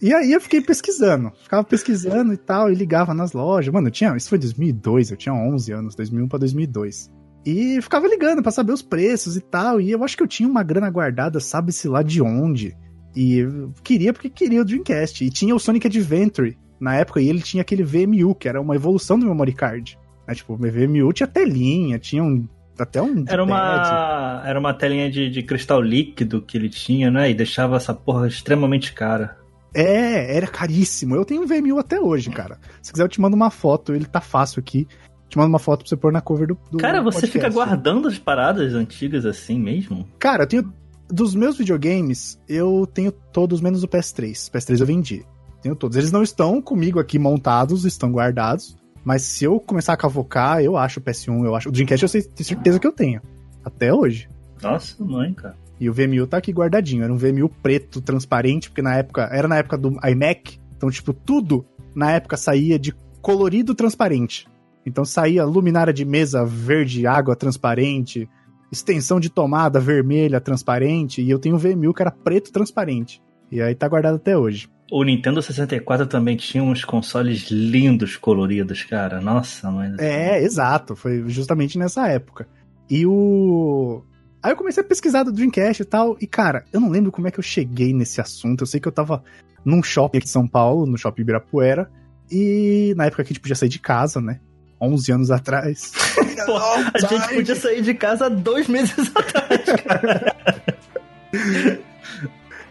e 0.00 0.14
aí 0.14 0.32
eu 0.32 0.40
fiquei 0.40 0.62
pesquisando, 0.62 1.30
ficava 1.42 1.62
pesquisando 1.62 2.32
e 2.32 2.38
tal, 2.38 2.70
e 2.70 2.74
ligava 2.74 3.12
nas 3.12 3.32
lojas. 3.32 3.72
Mano, 3.72 3.88
eu 3.88 3.92
tinha, 3.92 4.16
isso 4.16 4.30
foi 4.30 4.38
2002, 4.38 5.10
eu 5.10 5.16
tinha 5.16 5.34
11 5.34 5.72
anos, 5.72 5.94
2001 5.94 6.28
para 6.28 6.38
2002. 6.38 7.10
E 7.44 7.80
ficava 7.82 8.06
ligando 8.06 8.42
para 8.42 8.52
saber 8.52 8.72
os 8.72 8.82
preços 8.82 9.36
e 9.36 9.40
tal. 9.40 9.80
E 9.80 9.90
eu 9.90 10.04
acho 10.04 10.16
que 10.16 10.22
eu 10.22 10.28
tinha 10.28 10.48
uma 10.48 10.62
grana 10.62 10.88
guardada, 10.90 11.40
sabe-se 11.40 11.88
lá 11.88 12.02
de 12.02 12.22
onde. 12.22 12.76
E 13.14 13.44
queria 13.82 14.12
porque 14.12 14.30
queria 14.30 14.62
o 14.62 14.64
Dreamcast. 14.64 15.24
E 15.24 15.30
tinha 15.30 15.54
o 15.54 15.58
Sonic 15.58 15.86
Adventure 15.86 16.56
na 16.80 16.96
época, 16.96 17.20
e 17.20 17.28
ele 17.28 17.40
tinha 17.40 17.60
aquele 17.60 17.84
VMU, 17.84 18.34
que 18.34 18.48
era 18.48 18.60
uma 18.60 18.74
evolução 18.74 19.16
do 19.16 19.26
memory 19.26 19.52
card. 19.52 19.96
Né? 20.26 20.34
Tipo, 20.34 20.54
o 20.54 20.56
VMU 20.56 21.12
tinha 21.12 21.28
telinha, 21.28 21.98
tinha 21.98 22.24
um. 22.24 22.46
Até 22.78 23.00
um. 23.00 23.24
Era 23.28 23.44
uma, 23.44 24.42
era 24.44 24.58
uma 24.58 24.74
telinha 24.74 25.10
de, 25.10 25.30
de 25.30 25.42
cristal 25.42 25.80
líquido 25.80 26.42
que 26.42 26.56
ele 26.56 26.68
tinha, 26.68 27.10
né? 27.10 27.30
E 27.30 27.34
deixava 27.34 27.76
essa 27.76 27.94
porra 27.94 28.26
extremamente 28.26 28.92
cara. 28.92 29.36
É, 29.74 30.36
era 30.36 30.46
caríssimo. 30.46 31.14
Eu 31.14 31.24
tenho 31.24 31.42
um 31.42 31.46
VMU 31.46 31.78
até 31.78 32.00
hoje, 32.00 32.30
cara. 32.30 32.58
Se 32.82 32.92
quiser, 32.92 33.04
eu 33.04 33.08
te 33.08 33.20
mando 33.20 33.36
uma 33.36 33.50
foto, 33.50 33.94
ele 33.94 34.04
tá 34.04 34.20
fácil 34.20 34.60
aqui 34.60 34.88
te 35.32 35.38
mando 35.38 35.48
uma 35.48 35.58
foto 35.58 35.80
pra 35.80 35.88
você 35.88 35.96
pôr 35.96 36.12
na 36.12 36.20
cover 36.20 36.46
do. 36.46 36.58
do 36.70 36.76
Cara, 36.76 37.00
você 37.00 37.22
podcast. 37.22 37.32
fica 37.32 37.48
guardando 37.48 38.06
as 38.06 38.18
paradas 38.18 38.74
antigas 38.74 39.24
assim 39.24 39.58
mesmo? 39.58 40.06
Cara, 40.18 40.42
eu 40.42 40.46
tenho. 40.46 40.72
Dos 41.08 41.34
meus 41.34 41.58
videogames, 41.58 42.40
eu 42.48 42.86
tenho 42.86 43.12
todos 43.12 43.60
menos 43.60 43.82
o 43.82 43.88
PS3. 43.88 44.48
O 44.48 44.52
PS3 44.52 44.80
eu 44.80 44.86
vendi. 44.86 45.26
Tenho 45.60 45.76
todos. 45.76 45.96
Eles 45.96 46.12
não 46.12 46.22
estão 46.22 46.60
comigo 46.62 46.98
aqui 46.98 47.18
montados, 47.18 47.84
estão 47.84 48.10
guardados. 48.10 48.76
Mas 49.04 49.22
se 49.22 49.44
eu 49.44 49.58
começar 49.60 49.92
a 49.92 49.96
cavocar, 49.96 50.62
eu 50.62 50.76
acho 50.76 51.00
o 51.00 51.02
PS1, 51.02 51.44
eu 51.44 51.54
acho. 51.54 51.68
O 51.68 51.72
Dreamcast 51.72 52.04
eu 52.04 52.22
tenho 52.22 52.44
certeza 52.44 52.78
que 52.78 52.86
eu 52.86 52.92
tenho. 52.92 53.20
Até 53.64 53.92
hoje. 53.92 54.28
Nossa, 54.62 55.02
mãe, 55.04 55.34
cara. 55.34 55.56
E 55.78 55.90
o 55.90 55.92
VMU 55.92 56.26
tá 56.26 56.38
aqui 56.38 56.52
guardadinho. 56.52 57.04
Era 57.04 57.12
um 57.12 57.16
VMU 57.16 57.48
preto, 57.48 58.00
transparente, 58.00 58.70
porque 58.70 58.82
na 58.82 58.96
época. 58.96 59.28
Era 59.32 59.48
na 59.48 59.56
época 59.58 59.76
do 59.76 59.98
iMac. 60.06 60.58
Então, 60.76 60.90
tipo, 60.90 61.12
tudo 61.12 61.64
na 61.94 62.12
época 62.12 62.36
saía 62.36 62.78
de 62.78 62.94
colorido 63.20 63.74
transparente. 63.74 64.46
Então 64.84 65.04
saía 65.04 65.44
luminária 65.44 65.92
de 65.92 66.04
mesa 66.04 66.44
verde, 66.44 67.06
água 67.06 67.36
transparente, 67.36 68.28
extensão 68.70 69.20
de 69.20 69.28
tomada 69.28 69.78
vermelha 69.78 70.40
transparente, 70.40 71.20
e 71.20 71.30
eu 71.30 71.38
tenho 71.38 71.54
um 71.54 71.58
VMU 71.58 71.92
que 71.92 72.02
era 72.02 72.10
preto 72.10 72.50
transparente. 72.50 73.22
E 73.50 73.60
aí 73.60 73.74
tá 73.74 73.86
guardado 73.86 74.16
até 74.16 74.36
hoje. 74.36 74.68
O 74.90 75.04
Nintendo 75.04 75.40
64 75.40 76.06
também 76.06 76.36
tinha 76.36 76.62
uns 76.62 76.84
consoles 76.84 77.50
lindos, 77.50 78.16
coloridos, 78.16 78.82
cara. 78.84 79.20
Nossa, 79.20 79.70
mãe. 79.70 79.94
É, 79.98 80.42
exato. 80.42 80.94
Foi 80.94 81.24
justamente 81.28 81.78
nessa 81.78 82.08
época. 82.08 82.46
E 82.90 83.06
o. 83.06 84.02
Aí 84.42 84.52
eu 84.52 84.56
comecei 84.56 84.82
a 84.82 84.86
pesquisar 84.86 85.22
do 85.22 85.32
Dreamcast 85.32 85.82
e 85.82 85.84
tal. 85.86 86.16
E, 86.20 86.26
cara, 86.26 86.64
eu 86.72 86.80
não 86.80 86.90
lembro 86.90 87.10
como 87.10 87.26
é 87.26 87.30
que 87.30 87.38
eu 87.38 87.42
cheguei 87.42 87.94
nesse 87.94 88.20
assunto. 88.20 88.62
Eu 88.62 88.66
sei 88.66 88.80
que 88.80 88.88
eu 88.88 88.92
tava 88.92 89.22
num 89.64 89.82
shopping 89.82 90.18
aqui 90.18 90.26
em 90.26 90.30
São 90.30 90.46
Paulo, 90.46 90.84
no 90.84 90.98
shopping 90.98 91.22
Ibirapuera. 91.22 91.90
E 92.30 92.92
na 92.94 93.06
época 93.06 93.24
que 93.24 93.28
a 93.28 93.32
gente 93.32 93.40
podia 93.40 93.56
sair 93.56 93.70
de 93.70 93.78
casa, 93.78 94.20
né? 94.20 94.40
11 94.82 95.12
anos 95.12 95.30
atrás. 95.30 95.92
Pô, 96.44 96.56
a 96.56 96.98
gente 96.98 97.34
podia 97.34 97.54
sair 97.54 97.82
de 97.82 97.94
casa 97.94 98.28
dois 98.28 98.66
meses 98.66 99.10
atrás, 99.14 99.60
cara. 99.86 100.34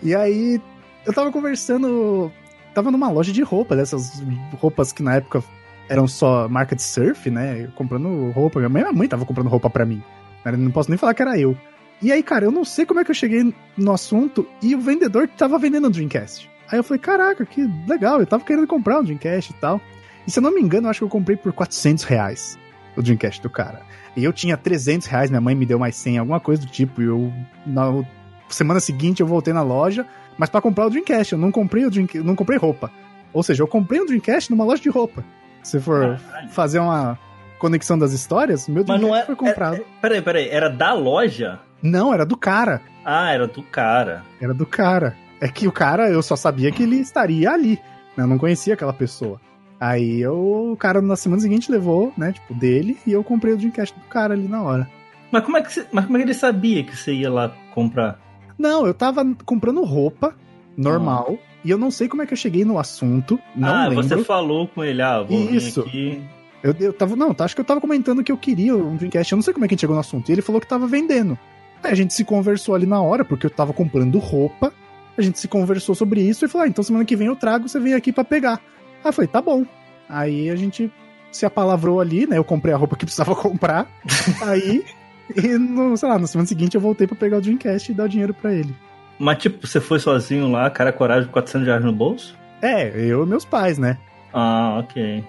e 0.03 0.13
aí, 0.13 0.61
eu 1.05 1.13
tava 1.13 1.31
conversando. 1.31 2.31
Tava 2.73 2.91
numa 2.91 3.09
loja 3.09 3.31
de 3.31 3.41
roupa, 3.41 3.75
dessas 3.75 4.23
roupas 4.59 4.91
que 4.93 5.03
na 5.03 5.15
época 5.15 5.43
eram 5.89 6.07
só 6.07 6.47
marca 6.47 6.75
de 6.75 6.81
surf, 6.81 7.29
né? 7.29 7.67
Comprando 7.75 8.31
roupa. 8.31 8.59
Minha 8.59 8.69
mãe, 8.69 8.81
minha 8.81 8.93
mãe 8.93 9.07
tava 9.07 9.25
comprando 9.25 9.49
roupa 9.49 9.69
pra 9.69 9.85
mim. 9.85 10.01
Não 10.45 10.71
posso 10.71 10.89
nem 10.89 10.97
falar 10.97 11.13
que 11.13 11.21
era 11.21 11.37
eu. 11.37 11.57
E 12.01 12.11
aí, 12.11 12.23
cara, 12.23 12.45
eu 12.45 12.51
não 12.51 12.65
sei 12.65 12.85
como 12.85 12.99
é 12.99 13.03
que 13.03 13.11
eu 13.11 13.15
cheguei 13.15 13.53
no 13.77 13.91
assunto 13.91 14.47
e 14.61 14.73
o 14.73 14.79
vendedor 14.79 15.27
tava 15.27 15.59
vendendo 15.59 15.87
um 15.87 15.91
Dreamcast. 15.91 16.49
Aí 16.71 16.79
eu 16.79 16.83
falei, 16.83 16.99
caraca, 16.99 17.45
que 17.45 17.69
legal, 17.87 18.19
eu 18.19 18.25
tava 18.25 18.43
querendo 18.43 18.65
comprar 18.65 18.99
um 18.99 19.03
Dreamcast 19.03 19.51
e 19.51 19.55
tal. 19.55 19.79
E 20.27 20.31
se 20.31 20.39
eu 20.39 20.43
não 20.43 20.53
me 20.53 20.61
engano, 20.61 20.87
eu 20.87 20.91
acho 20.91 20.99
que 20.99 21.05
eu 21.05 21.09
comprei 21.09 21.35
por 21.35 21.51
400 21.51 22.03
reais 22.03 22.59
o 22.95 23.01
Dreamcast 23.01 23.41
do 23.41 23.49
cara. 23.49 23.81
E 24.15 24.23
eu 24.23 24.33
tinha 24.33 24.57
300 24.57 25.07
reais, 25.07 25.29
minha 25.29 25.41
mãe 25.41 25.55
me 25.55 25.65
deu 25.65 25.79
mais 25.79 25.95
100, 25.95 26.17
alguma 26.17 26.39
coisa 26.39 26.61
do 26.61 26.67
tipo. 26.67 27.01
E 27.01 27.05
eu, 27.05 27.31
na 27.65 28.03
semana 28.49 28.79
seguinte, 28.79 29.21
eu 29.21 29.27
voltei 29.27 29.53
na 29.53 29.61
loja, 29.61 30.05
mas 30.37 30.49
para 30.49 30.61
comprar 30.61 30.85
o 30.85 30.89
Dreamcast. 30.89 31.33
Eu 31.33 31.39
não 31.39 31.51
comprei 31.51 31.85
o 31.85 31.89
Dreamcast, 31.89 32.25
não 32.25 32.35
comprei 32.35 32.57
roupa. 32.57 32.91
Ou 33.33 33.41
seja, 33.41 33.63
eu 33.63 33.67
comprei 33.67 34.01
um 34.01 34.05
Dreamcast 34.05 34.51
numa 34.51 34.65
loja 34.65 34.81
de 34.81 34.89
roupa. 34.89 35.23
Se 35.63 35.79
for 35.79 36.17
Caralho. 36.17 36.49
fazer 36.49 36.79
uma 36.79 37.17
conexão 37.57 37.97
das 37.97 38.11
histórias, 38.11 38.67
meu 38.67 38.83
Dreamcast 38.83 39.09
não 39.09 39.15
é, 39.15 39.25
foi 39.25 39.35
comprado. 39.35 39.75
É, 39.77 39.83
peraí, 40.01 40.21
peraí, 40.21 40.49
era 40.49 40.69
da 40.69 40.93
loja? 40.93 41.59
Não, 41.81 42.13
era 42.13 42.25
do 42.25 42.35
cara. 42.35 42.81
Ah, 43.05 43.31
era 43.31 43.47
do 43.47 43.63
cara. 43.63 44.23
Era 44.39 44.53
do 44.53 44.65
cara. 44.65 45.15
É 45.39 45.47
que 45.47 45.67
o 45.67 45.71
cara, 45.71 46.09
eu 46.09 46.21
só 46.21 46.35
sabia 46.35 46.71
que 46.71 46.83
ele 46.83 46.97
estaria 46.97 47.49
ali. 47.51 47.79
Né? 48.15 48.23
Eu 48.23 48.27
não 48.27 48.37
conhecia 48.37 48.73
aquela 48.73 48.93
pessoa. 48.93 49.39
Aí 49.81 50.21
eu, 50.21 50.73
o 50.73 50.77
cara 50.77 51.01
na 51.01 51.15
semana 51.15 51.41
seguinte 51.41 51.71
levou, 51.71 52.13
né, 52.15 52.33
tipo, 52.33 52.53
dele, 52.53 52.99
e 53.05 53.11
eu 53.11 53.23
comprei 53.23 53.51
o 53.51 53.57
Dreamcast 53.57 53.97
do 53.97 54.05
cara 54.05 54.35
ali 54.35 54.47
na 54.47 54.61
hora. 54.61 54.87
Mas 55.31 55.43
como 55.43 55.57
é 55.57 55.61
que, 55.63 55.73
você, 55.73 55.87
mas 55.91 56.05
como 56.05 56.17
é 56.17 56.19
que 56.21 56.27
ele 56.27 56.33
sabia 56.35 56.83
que 56.83 56.95
você 56.95 57.11
ia 57.11 57.31
lá 57.31 57.51
comprar? 57.73 58.19
Não, 58.59 58.85
eu 58.85 58.93
tava 58.93 59.25
comprando 59.43 59.83
roupa 59.83 60.35
normal, 60.77 61.31
ah. 61.31 61.59
e 61.65 61.71
eu 61.71 61.79
não 61.79 61.89
sei 61.89 62.07
como 62.07 62.21
é 62.21 62.27
que 62.27 62.33
eu 62.33 62.37
cheguei 62.37 62.63
no 62.63 62.77
assunto, 62.77 63.39
não 63.55 63.69
ah, 63.69 63.87
lembro. 63.87 64.03
você 64.03 64.23
falou 64.23 64.67
com 64.67 64.83
ele, 64.83 65.01
ah, 65.01 65.23
vou 65.23 65.49
Isso. 65.49 65.81
aqui... 65.81 66.21
Eu, 66.61 66.75
eu 66.79 66.93
tava, 66.93 67.15
não, 67.15 67.35
acho 67.39 67.55
que 67.55 67.61
eu 67.61 67.65
tava 67.65 67.81
comentando 67.81 68.23
que 68.23 68.31
eu 68.31 68.37
queria 68.37 68.75
um 68.75 68.95
Dreamcast, 68.95 69.31
eu 69.31 69.37
não 69.37 69.41
sei 69.41 69.51
como 69.51 69.65
é 69.65 69.67
que 69.67 69.73
a 69.73 69.75
gente 69.75 69.81
chegou 69.81 69.95
no 69.95 69.99
assunto, 69.99 70.29
e 70.29 70.31
ele 70.31 70.43
falou 70.43 70.61
que 70.61 70.67
tava 70.67 70.85
vendendo. 70.85 71.35
Aí 71.83 71.91
a 71.91 71.95
gente 71.95 72.13
se 72.13 72.23
conversou 72.23 72.75
ali 72.75 72.85
na 72.85 73.01
hora, 73.01 73.25
porque 73.25 73.47
eu 73.47 73.49
tava 73.49 73.73
comprando 73.73 74.19
roupa, 74.19 74.71
a 75.17 75.21
gente 75.23 75.39
se 75.39 75.47
conversou 75.47 75.95
sobre 75.95 76.21
isso 76.21 76.45
e 76.45 76.47
falou: 76.47 76.65
ah, 76.65 76.67
então 76.67 76.83
semana 76.83 77.03
que 77.03 77.15
vem 77.15 77.25
eu 77.25 77.35
trago, 77.35 77.67
você 77.67 77.79
vem 77.79 77.95
aqui 77.95 78.11
para 78.11 78.23
pegar. 78.23 78.61
Aí 79.03 79.09
eu 79.09 79.13
falei: 79.13 79.27
tá 79.27 79.41
bom. 79.41 79.65
Aí 80.07 80.49
a 80.49 80.55
gente 80.55 80.91
se 81.31 81.45
apalavrou 81.45 81.99
ali, 81.99 82.27
né? 82.27 82.37
Eu 82.37 82.43
comprei 82.43 82.73
a 82.73 82.77
roupa 82.77 82.95
que 82.95 83.05
precisava 83.05 83.33
comprar. 83.35 83.87
aí, 84.41 84.83
e 85.35 85.57
no, 85.57 85.95
sei 85.95 86.09
lá, 86.09 86.19
na 86.19 86.27
semana 86.27 86.47
seguinte 86.47 86.75
eu 86.75 86.81
voltei 86.81 87.07
para 87.07 87.15
pegar 87.15 87.37
o 87.37 87.41
Dreamcast 87.41 87.91
e 87.91 87.95
dar 87.95 88.05
o 88.05 88.09
dinheiro 88.09 88.33
para 88.33 88.53
ele. 88.53 88.75
Mas, 89.17 89.37
tipo, 89.37 89.65
você 89.65 89.79
foi 89.79 89.99
sozinho 89.99 90.49
lá, 90.51 90.69
cara, 90.69 90.91
coragem, 90.91 91.29
400 91.29 91.67
reais 91.67 91.83
no 91.83 91.93
bolso? 91.93 92.35
É, 92.61 92.89
eu 92.95 93.23
e 93.23 93.27
meus 93.27 93.45
pais, 93.45 93.77
né? 93.77 93.97
Ah, 94.33 94.79
ok. 94.79 95.23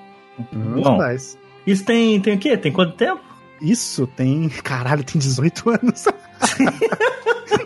Meus 0.53 0.83
Bom, 0.83 0.97
pais. 0.97 1.39
Isso 1.67 1.85
tem, 1.85 2.21
tem 2.21 2.35
o 2.35 2.39
quê? 2.39 2.57
Tem 2.57 2.73
quanto 2.73 2.95
tempo? 2.95 3.21
Isso 3.61 4.07
tem. 4.07 4.49
Caralho, 4.65 5.05
tem 5.05 5.21
18 5.21 5.71
anos. 5.71 6.05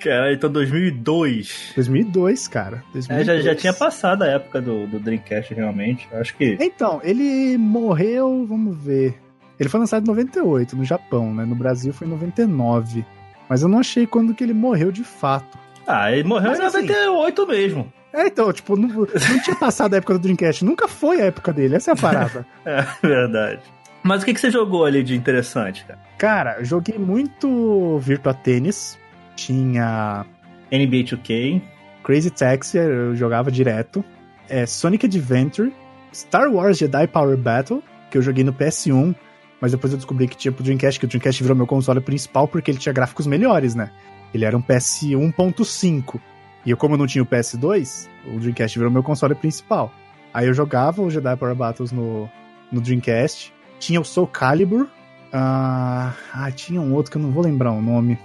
Cara, 0.00 0.32
então 0.32 0.50
2002. 0.50 1.72
2002, 1.74 2.48
cara. 2.48 2.82
2002. 2.92 3.10
É, 3.10 3.24
já, 3.24 3.50
já 3.50 3.54
tinha 3.54 3.72
passado 3.72 4.22
a 4.22 4.26
época 4.26 4.60
do, 4.60 4.86
do 4.86 4.98
Dreamcast, 4.98 5.52
realmente. 5.52 6.08
Acho 6.12 6.34
que. 6.36 6.56
Então, 6.58 7.00
ele 7.04 7.58
morreu, 7.58 8.46
vamos 8.46 8.76
ver. 8.82 9.20
Ele 9.58 9.68
foi 9.68 9.78
lançado 9.78 10.04
em 10.04 10.06
98 10.06 10.74
no 10.74 10.84
Japão, 10.84 11.34
né? 11.34 11.44
No 11.44 11.54
Brasil 11.54 11.92
foi 11.92 12.06
em 12.06 12.10
99. 12.10 13.04
Mas 13.46 13.62
eu 13.62 13.68
não 13.68 13.78
achei 13.78 14.06
quando 14.06 14.34
que 14.34 14.42
ele 14.42 14.54
morreu 14.54 14.90
de 14.90 15.04
fato. 15.04 15.58
Ah, 15.86 16.10
ele 16.10 16.24
morreu 16.24 16.50
Mas, 16.50 16.60
em 16.60 16.62
98 16.62 17.42
assim, 17.42 17.52
mesmo. 17.52 17.92
É, 18.12 18.26
então, 18.26 18.52
tipo, 18.52 18.76
não, 18.76 18.88
não 18.88 19.42
tinha 19.42 19.56
passado 19.56 19.92
a 19.92 19.98
época 19.98 20.14
do 20.14 20.20
Dreamcast. 20.20 20.64
Nunca 20.64 20.88
foi 20.88 21.20
a 21.20 21.26
época 21.26 21.52
dele, 21.52 21.76
essa 21.76 21.90
é 21.90 21.94
a 21.94 21.96
parada. 21.96 22.46
é, 22.64 22.86
verdade. 23.02 23.60
Mas 24.02 24.22
o 24.22 24.24
que, 24.24 24.32
que 24.32 24.40
você 24.40 24.50
jogou 24.50 24.86
ali 24.86 25.02
de 25.02 25.14
interessante, 25.14 25.84
cara? 25.84 26.00
Cara, 26.16 26.64
joguei 26.64 26.98
muito 26.98 27.98
Virtua 27.98 28.32
Tennis 28.32 28.98
tinha 29.46 30.26
NBA 30.70 31.04
2K, 31.04 31.62
Crazy 32.04 32.30
Taxi, 32.30 32.76
eu 32.76 33.16
jogava 33.16 33.50
direto, 33.50 34.04
é, 34.48 34.66
Sonic 34.66 35.06
Adventure, 35.06 35.72
Star 36.12 36.50
Wars 36.52 36.78
Jedi 36.78 37.06
Power 37.06 37.36
Battle, 37.36 37.82
que 38.10 38.18
eu 38.18 38.22
joguei 38.22 38.44
no 38.44 38.52
PS1, 38.52 39.14
mas 39.60 39.72
depois 39.72 39.92
eu 39.92 39.96
descobri 39.96 40.28
que 40.28 40.36
tinha 40.36 40.52
pro 40.52 40.64
Dreamcast, 40.64 40.98
que 40.98 41.06
o 41.06 41.08
Dreamcast 41.08 41.42
virou 41.42 41.56
meu 41.56 41.66
console 41.66 42.00
principal 42.00 42.46
porque 42.48 42.70
ele 42.70 42.78
tinha 42.78 42.92
gráficos 42.92 43.26
melhores, 43.26 43.74
né? 43.74 43.90
Ele 44.32 44.44
era 44.44 44.56
um 44.56 44.62
PS 44.62 45.02
1.5. 45.04 46.20
E 46.64 46.70
eu, 46.70 46.76
como 46.76 46.94
eu 46.94 46.98
não 46.98 47.06
tinha 47.06 47.22
o 47.22 47.26
PS2, 47.26 48.08
o 48.26 48.38
Dreamcast 48.38 48.78
virou 48.78 48.92
meu 48.92 49.02
console 49.02 49.34
principal. 49.34 49.92
Aí 50.32 50.46
eu 50.46 50.54
jogava 50.54 51.02
o 51.02 51.10
Jedi 51.10 51.36
Power 51.36 51.54
Battles 51.54 51.92
no, 51.92 52.28
no 52.70 52.80
Dreamcast. 52.80 53.52
Tinha 53.78 54.00
o 54.00 54.04
Soul 54.04 54.26
Calibur. 54.26 54.82
Uh, 54.82 56.12
ah, 56.34 56.50
tinha 56.54 56.80
um 56.80 56.94
outro 56.94 57.10
que 57.10 57.18
eu 57.18 57.22
não 57.22 57.30
vou 57.30 57.42
lembrar 57.42 57.72
o 57.72 57.82
nome. 57.82 58.18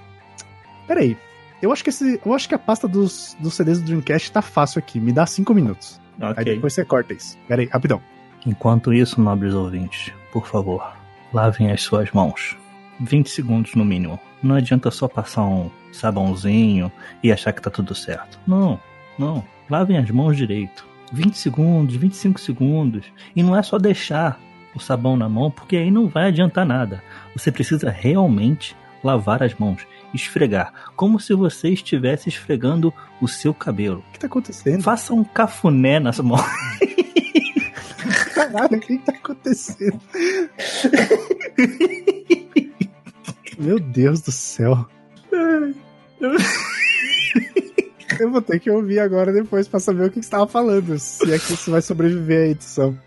Peraí. 0.88 1.18
Eu 1.62 1.72
acho 1.72 1.84
que 1.84 1.89
esse, 1.89 2.20
eu 2.24 2.34
acho 2.34 2.48
que 2.48 2.56
a 2.56 2.60
pasta 2.60 2.88
dos, 2.88 3.36
dos 3.39 3.54
CDs 3.54 3.80
do 3.80 3.86
Dreamcast 3.86 4.32
tá 4.32 4.42
fácil 4.42 4.80
aqui. 4.80 5.00
Me 5.00 5.12
dá 5.12 5.25
cinco 5.25 5.54
minutos. 5.54 6.00
Okay. 6.18 6.34
Aí 6.38 6.46
depois 6.46 6.74
você 6.74 6.86
corta 6.86 7.13
isso. 7.13 7.38
Peraí, 7.48 7.65
rapidão. 7.65 8.01
Enquanto 8.46 8.94
isso, 8.94 9.20
nobres 9.20 9.54
ouvintes, 9.54 10.13
por 10.32 10.48
favor, 10.48 10.96
lavem 11.34 11.72
as 11.72 11.82
suas 11.82 12.12
mãos. 12.12 12.56
20 13.00 13.30
segundos 13.30 13.75
no 13.75 13.84
mínimo. 13.84 14.20
Não 14.42 14.56
adianta 14.56 14.92
só 14.92 15.08
passar 15.08 15.44
um 15.44 15.70
sabãozinho 15.92 16.92
e 17.24 17.32
achar 17.32 17.51
que 17.51 17.62
tá 17.62 17.70
tudo 17.70 17.96
certo. 17.96 18.39
Não, 18.46 18.80
não. 19.18 19.44
Lavem 19.70 19.98
as 19.98 20.10
mãos 20.12 20.38
direito. 20.38 20.86
20 21.12 21.36
segundos, 21.36 21.96
25 21.96 22.39
segundos. 22.39 23.06
E 23.36 23.42
não 23.42 23.58
é 23.58 23.63
só 23.63 23.77
deixar 23.77 24.39
o 24.75 24.80
sabão 24.80 25.15
na 25.15 25.27
mão, 25.27 25.50
porque 25.50 25.77
aí 25.77 25.89
não 25.89 26.08
vai 26.08 26.27
adiantar 26.27 26.65
nada. 26.65 27.04
Você 27.36 27.51
precisa 27.51 27.89
realmente 27.89 28.75
lavar 29.04 29.42
as 29.42 29.54
mãos, 29.56 29.86
esfregar, 30.15 30.74
como 30.95 31.19
se 31.19 31.34
você 31.34 31.69
estivesse 31.69 32.29
esfregando 32.29 32.93
o 33.22 33.27
seu 33.27 33.53
cabelo. 33.53 34.03
O 34.10 34.12
que 34.13 34.19
tá 34.19 34.27
acontecendo? 34.27 34.84
Faça 34.84 35.13
um 35.13 35.24
cafuné 35.24 36.00
nas 36.00 36.19
mãos. 36.19 36.41
Caralho, 38.34 38.77
o 38.77 38.81
que 38.81 38.98
tá 39.00 39.12
acontecendo? 39.13 40.00
Meu 43.57 43.79
Deus 43.79 44.22
do 44.22 44.31
céu. 44.31 44.86
Eu 48.19 48.31
vou 48.31 48.41
ter 48.41 48.60
que 48.60 48.69
ouvir 48.69 49.00
agora 49.00 49.34
depois 49.34 49.67
pra 49.67 49.79
saber 49.79 50.05
o 50.05 50.12
que 50.12 50.22
você 50.22 50.29
tava 50.29 50.48
falando. 50.48 50.98
Se 51.00 51.31
é 51.31 51.39
que 51.39 51.53
isso 51.53 51.72
vai 51.72 51.81
sobreviver 51.81 52.43
à 52.43 52.48
edição. 52.51 52.98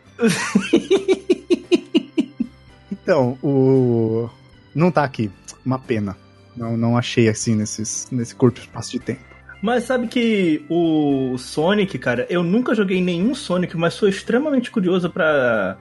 Então, 2.91 3.38
o. 3.43 4.29
Não 4.75 4.91
tá 4.91 5.03
aqui. 5.03 5.31
Uma 5.65 5.79
pena. 5.79 6.15
Não, 6.59 6.77
não 6.77 6.99
achei 6.99 7.29
assim 7.29 7.55
nesses, 7.55 8.09
nesse 8.11 8.35
curto 8.35 8.61
espaço 8.61 8.91
de 8.91 8.99
tempo. 8.99 9.21
Mas 9.62 9.85
sabe 9.85 10.07
que 10.07 10.65
o 10.69 11.37
Sonic, 11.37 11.99
cara, 11.99 12.27
eu 12.31 12.43
nunca 12.43 12.75
joguei 12.75 13.00
nenhum 13.00 13.35
Sonic, 13.35 13.77
mas 13.77 13.95
sou 13.95 14.09
extremamente 14.09 14.71
curioso 14.71 15.11
para 15.11 15.77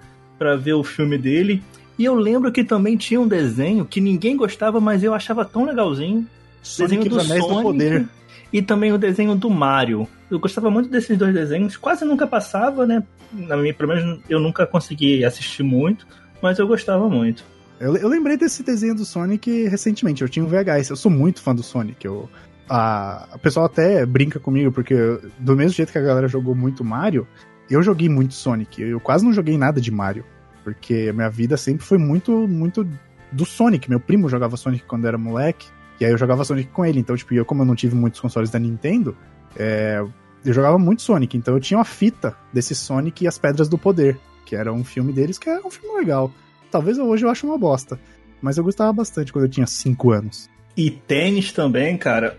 ver 0.60 0.74
o 0.74 0.84
filme 0.84 1.18
dele. 1.18 1.64
E 1.98 2.06
eu 2.06 2.16
lembro 2.16 2.52
que 2.52 2.64
também 2.64 2.96
tinha 2.96 3.20
um 3.20 3.28
desenho 3.28 3.86
que 3.86 4.00
ninguém 4.00 4.38
gostava, 4.38 4.80
mas 4.80 5.04
eu 5.04 5.14
achava 5.14 5.44
tão 5.44 5.66
legalzinho. 5.66 6.28
Sonic 6.62 7.10
desenho 7.10 7.10
do 7.10 7.22
Sonic 7.22 7.48
do 7.48 7.62
Poder. 7.62 8.10
E 8.52 8.62
também 8.62 8.94
o 8.94 8.98
desenho 8.98 9.36
do 9.36 9.50
Mario. 9.50 10.08
Eu 10.30 10.40
gostava 10.40 10.70
muito 10.70 10.90
desses 10.90 11.18
dois 11.18 11.34
desenhos, 11.34 11.78
quase 11.78 12.06
nunca 12.06 12.26
passava, 12.26 12.86
né? 12.86 13.04
Na 13.32 13.58
minha, 13.58 13.74
pelo 13.74 13.94
menos 13.94 14.20
eu 14.30 14.40
nunca 14.40 14.66
consegui 14.66 15.24
assistir 15.24 15.64
muito, 15.64 16.08
mas 16.42 16.58
eu 16.58 16.68
gostava 16.68 17.10
muito. 17.10 17.44
Eu, 17.80 17.96
eu 17.96 18.08
lembrei 18.08 18.38
desse 18.38 18.64
desenho 18.64 18.96
do 18.96 19.06
Sonic 19.06 19.68
recentemente. 19.68 20.22
Eu 20.22 20.30
tinha 20.30 20.44
um 20.44 20.48
VHS. 20.48 20.90
Eu 20.90 20.96
sou 20.96 21.12
muito 21.12 21.42
fã 21.42 21.54
do 21.54 21.64
Sonic. 21.64 22.06
Eu, 22.06 22.30
a, 22.70 23.28
a 23.34 23.38
pessoa 23.38 23.68
até 23.68 24.06
brinca 24.06 24.40
comigo, 24.40 24.72
porque 24.72 24.96
do 25.40 25.56
mesmo 25.56 25.76
jeito 25.76 25.92
que 25.92 25.98
a 25.98 26.02
galera 26.02 26.28
jogou 26.28 26.56
muito 26.56 26.84
Mario, 26.84 27.28
eu 27.70 27.82
joguei 27.84 28.10
muito 28.10 28.34
Sonic. 28.34 28.82
Eu 28.82 29.00
quase 29.00 29.24
não 29.24 29.34
joguei 29.34 29.58
nada 29.58 29.80
de 29.80 29.92
Mario. 29.92 30.26
Porque 30.64 31.08
a 31.10 31.14
minha 31.14 31.30
vida 31.30 31.56
sempre 31.56 31.86
foi 31.86 31.98
muito, 31.98 32.48
muito 32.48 32.88
do 33.32 33.46
Sonic. 33.46 33.90
Meu 33.90 34.00
primo 34.00 34.28
jogava 34.28 34.58
Sonic 34.58 34.84
quando 34.86 35.08
era 35.08 35.18
moleque. 35.18 35.68
E 36.00 36.06
aí 36.06 36.12
eu 36.12 36.18
jogava 36.18 36.44
Sonic 36.44 36.70
com 36.72 36.86
ele. 36.86 37.00
Então, 37.00 37.16
tipo, 37.16 37.34
eu, 37.34 37.46
como 37.46 37.62
eu 37.62 37.66
não 37.66 37.76
tive 37.76 37.96
muitos 37.96 38.20
consoles 38.20 38.50
da 38.50 38.60
Nintendo, 38.60 39.16
é, 39.56 40.04
eu 40.44 40.54
jogava 40.54 40.80
muito 40.80 41.04
Sonic. 41.04 41.38
Então 41.38 41.54
eu 41.54 41.60
tinha 41.60 41.78
uma 41.78 41.86
fita 41.86 42.36
desse 42.52 42.74
Sonic 42.74 43.24
e 43.24 43.28
as 43.28 43.38
Pedras 43.38 43.70
do 43.70 43.78
Poder, 43.78 44.18
que 44.46 44.56
era 44.56 44.74
um 44.74 44.84
filme 44.84 45.14
deles 45.14 45.38
que 45.38 45.50
era 45.50 45.66
um 45.66 45.70
filme 45.70 45.96
legal. 46.00 46.32
Talvez 46.72 46.98
hoje 46.98 47.26
eu 47.26 47.30
ache 47.30 47.46
uma 47.46 47.58
bosta. 47.58 48.00
Mas 48.42 48.58
eu 48.58 48.64
gostava 48.64 48.94
bastante 48.94 49.34
quando 49.34 49.46
eu 49.46 49.52
tinha 49.52 49.66
5 49.66 50.12
anos. 50.12 50.50
E 50.76 50.92
tênis 50.92 51.52
também, 51.52 51.98
cara. 51.98 52.38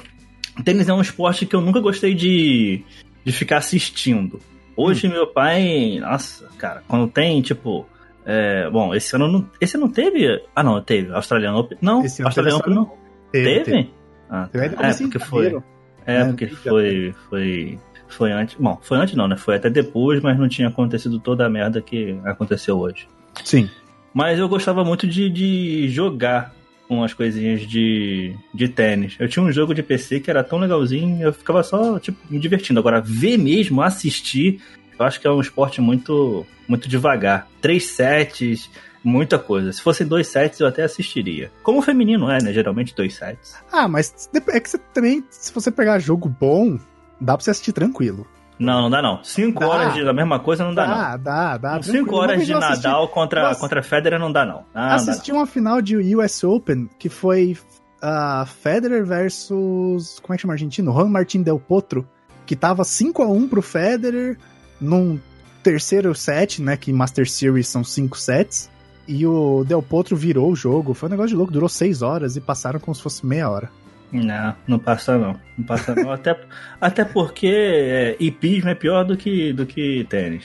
tênis 0.64 0.88
é 0.88 0.94
um 0.94 1.00
esporte 1.00 1.44
que 1.44 1.54
eu 1.54 1.60
nunca 1.60 1.80
gostei 1.80 2.14
de, 2.14 2.82
de 3.24 3.32
ficar 3.32 3.58
assistindo. 3.58 4.40
Hoje, 4.76 5.06
hum. 5.06 5.10
meu 5.10 5.26
pai. 5.26 5.98
Nossa, 6.00 6.46
cara, 6.58 6.82
quando 6.88 7.08
tem, 7.08 7.42
tipo. 7.42 7.86
É, 8.24 8.68
bom, 8.70 8.94
esse 8.94 9.14
ano 9.14 9.28
não. 9.28 9.50
Esse 9.60 9.76
não 9.76 9.88
teve. 9.88 10.42
Ah, 10.54 10.62
não, 10.62 10.80
teve. 10.82 11.12
Australiano 11.12 11.58
Open. 11.58 11.78
Não, 11.80 12.04
esse 12.04 12.22
Australiano 12.22 12.58
Open 12.58 12.74
não. 12.74 12.92
Teve? 13.30 13.64
teve? 13.64 13.90
Ah, 14.28 14.48
tá. 14.50 14.64
É, 14.64 14.94
porque 14.94 15.18
foi. 15.18 15.62
É, 16.04 16.24
porque 16.24 16.46
foi. 16.48 17.14
Foi. 17.28 17.78
Foi 18.08 18.32
antes. 18.32 18.56
Bom, 18.58 18.78
foi 18.82 18.98
antes 18.98 19.14
não, 19.14 19.28
né? 19.28 19.36
Foi 19.36 19.56
até 19.56 19.68
depois, 19.68 20.20
mas 20.22 20.38
não 20.38 20.48
tinha 20.48 20.68
acontecido 20.68 21.18
toda 21.18 21.44
a 21.44 21.50
merda 21.50 21.82
que 21.82 22.18
aconteceu 22.24 22.78
hoje. 22.78 23.08
Sim. 23.44 23.70
Mas 24.12 24.38
eu 24.38 24.48
gostava 24.48 24.84
muito 24.84 25.06
de, 25.06 25.28
de 25.28 25.88
jogar 25.88 26.54
com 26.88 27.02
as 27.02 27.12
coisinhas 27.12 27.62
de, 27.62 28.34
de 28.54 28.68
tênis. 28.68 29.16
Eu 29.18 29.28
tinha 29.28 29.44
um 29.44 29.52
jogo 29.52 29.74
de 29.74 29.82
PC 29.82 30.20
que 30.20 30.30
era 30.30 30.42
tão 30.42 30.58
legalzinho, 30.58 31.20
eu 31.22 31.32
ficava 31.32 31.62
só, 31.62 31.98
tipo, 31.98 32.18
me 32.30 32.38
divertindo. 32.38 32.80
Agora, 32.80 33.00
ver 33.00 33.36
mesmo, 33.36 33.82
assistir, 33.82 34.62
eu 34.98 35.04
acho 35.04 35.20
que 35.20 35.26
é 35.26 35.30
um 35.30 35.40
esporte 35.40 35.80
muito, 35.80 36.46
muito 36.68 36.88
devagar. 36.88 37.48
Três 37.60 37.88
sets, 37.88 38.70
muita 39.02 39.38
coisa. 39.38 39.72
Se 39.72 39.82
fossem 39.82 40.06
dois 40.06 40.28
sets, 40.28 40.60
eu 40.60 40.66
até 40.66 40.82
assistiria. 40.82 41.50
Como 41.62 41.78
o 41.78 41.82
feminino 41.82 42.30
é, 42.30 42.42
né? 42.42 42.52
Geralmente 42.52 42.94
dois 42.94 43.14
sets. 43.14 43.54
Ah, 43.70 43.88
mas 43.88 44.30
é 44.34 44.60
que 44.60 44.70
você 44.70 44.78
também, 44.94 45.24
se 45.30 45.52
você 45.52 45.70
pegar 45.70 45.98
jogo 45.98 46.28
bom, 46.28 46.78
dá 47.20 47.36
pra 47.36 47.44
você 47.44 47.50
assistir 47.50 47.72
tranquilo. 47.72 48.26
Não, 48.58 48.82
não 48.82 48.90
dá 48.90 49.02
não. 49.02 49.22
Cinco 49.22 49.60
dá. 49.60 49.68
horas 49.68 49.94
de, 49.94 50.04
da 50.04 50.12
mesma 50.12 50.38
coisa 50.38 50.64
não 50.64 50.74
dá, 50.74 50.86
dá 50.86 50.88
não. 50.88 50.96
Dá, 50.96 51.16
dá, 51.16 51.58
dá. 51.58 51.82
Cinco 51.82 52.16
horas 52.16 52.46
de 52.46 52.54
Nadal 52.54 53.08
contra, 53.08 53.42
Nossa, 53.42 53.60
contra 53.60 53.82
Federer 53.82 54.18
não 54.18 54.32
dá 54.32 54.44
não. 54.46 54.64
Ah, 54.74 54.94
assisti 54.94 55.30
não 55.30 55.38
dá, 55.38 55.40
uma 55.40 55.46
final 55.46 55.82
de 55.82 56.16
US 56.16 56.42
Open 56.42 56.88
que 56.98 57.08
foi 57.08 57.56
uh, 58.02 58.46
Federer 58.46 59.04
versus, 59.04 60.18
como 60.20 60.34
é 60.34 60.36
que 60.36 60.42
chama 60.42 60.54
argentino? 60.54 60.92
Juan 60.92 61.08
Martín 61.08 61.42
Del 61.42 61.58
Potro, 61.60 62.08
que 62.46 62.56
tava 62.56 62.84
5 62.84 63.22
a 63.22 63.28
1 63.28 63.48
pro 63.48 63.60
Federer 63.60 64.38
num 64.80 65.18
terceiro 65.62 66.14
set, 66.14 66.62
né, 66.62 66.76
que 66.76 66.92
Master 66.92 67.28
Series 67.28 67.66
são 67.66 67.82
cinco 67.82 68.16
sets, 68.16 68.70
e 69.08 69.26
o 69.26 69.64
Del 69.64 69.82
Potro 69.82 70.16
virou 70.16 70.52
o 70.52 70.56
jogo. 70.56 70.94
Foi 70.94 71.08
um 71.08 71.10
negócio 71.10 71.30
de 71.30 71.36
louco, 71.36 71.52
durou 71.52 71.68
seis 71.68 72.02
horas 72.02 72.36
e 72.36 72.40
passaram 72.40 72.78
como 72.78 72.94
se 72.94 73.02
fosse 73.02 73.26
meia 73.26 73.50
hora. 73.50 73.70
Não, 74.12 74.54
não 74.66 74.78
passa 74.78 75.18
não. 75.18 75.36
Não 75.58 75.64
passa 75.64 75.94
não. 75.94 76.10
até, 76.12 76.38
até 76.80 77.04
porque 77.04 77.48
é, 77.48 78.16
hipismo 78.18 78.70
é 78.70 78.74
pior 78.74 79.04
do 79.04 79.16
que, 79.16 79.52
do 79.52 79.66
que 79.66 80.06
tênis. 80.08 80.44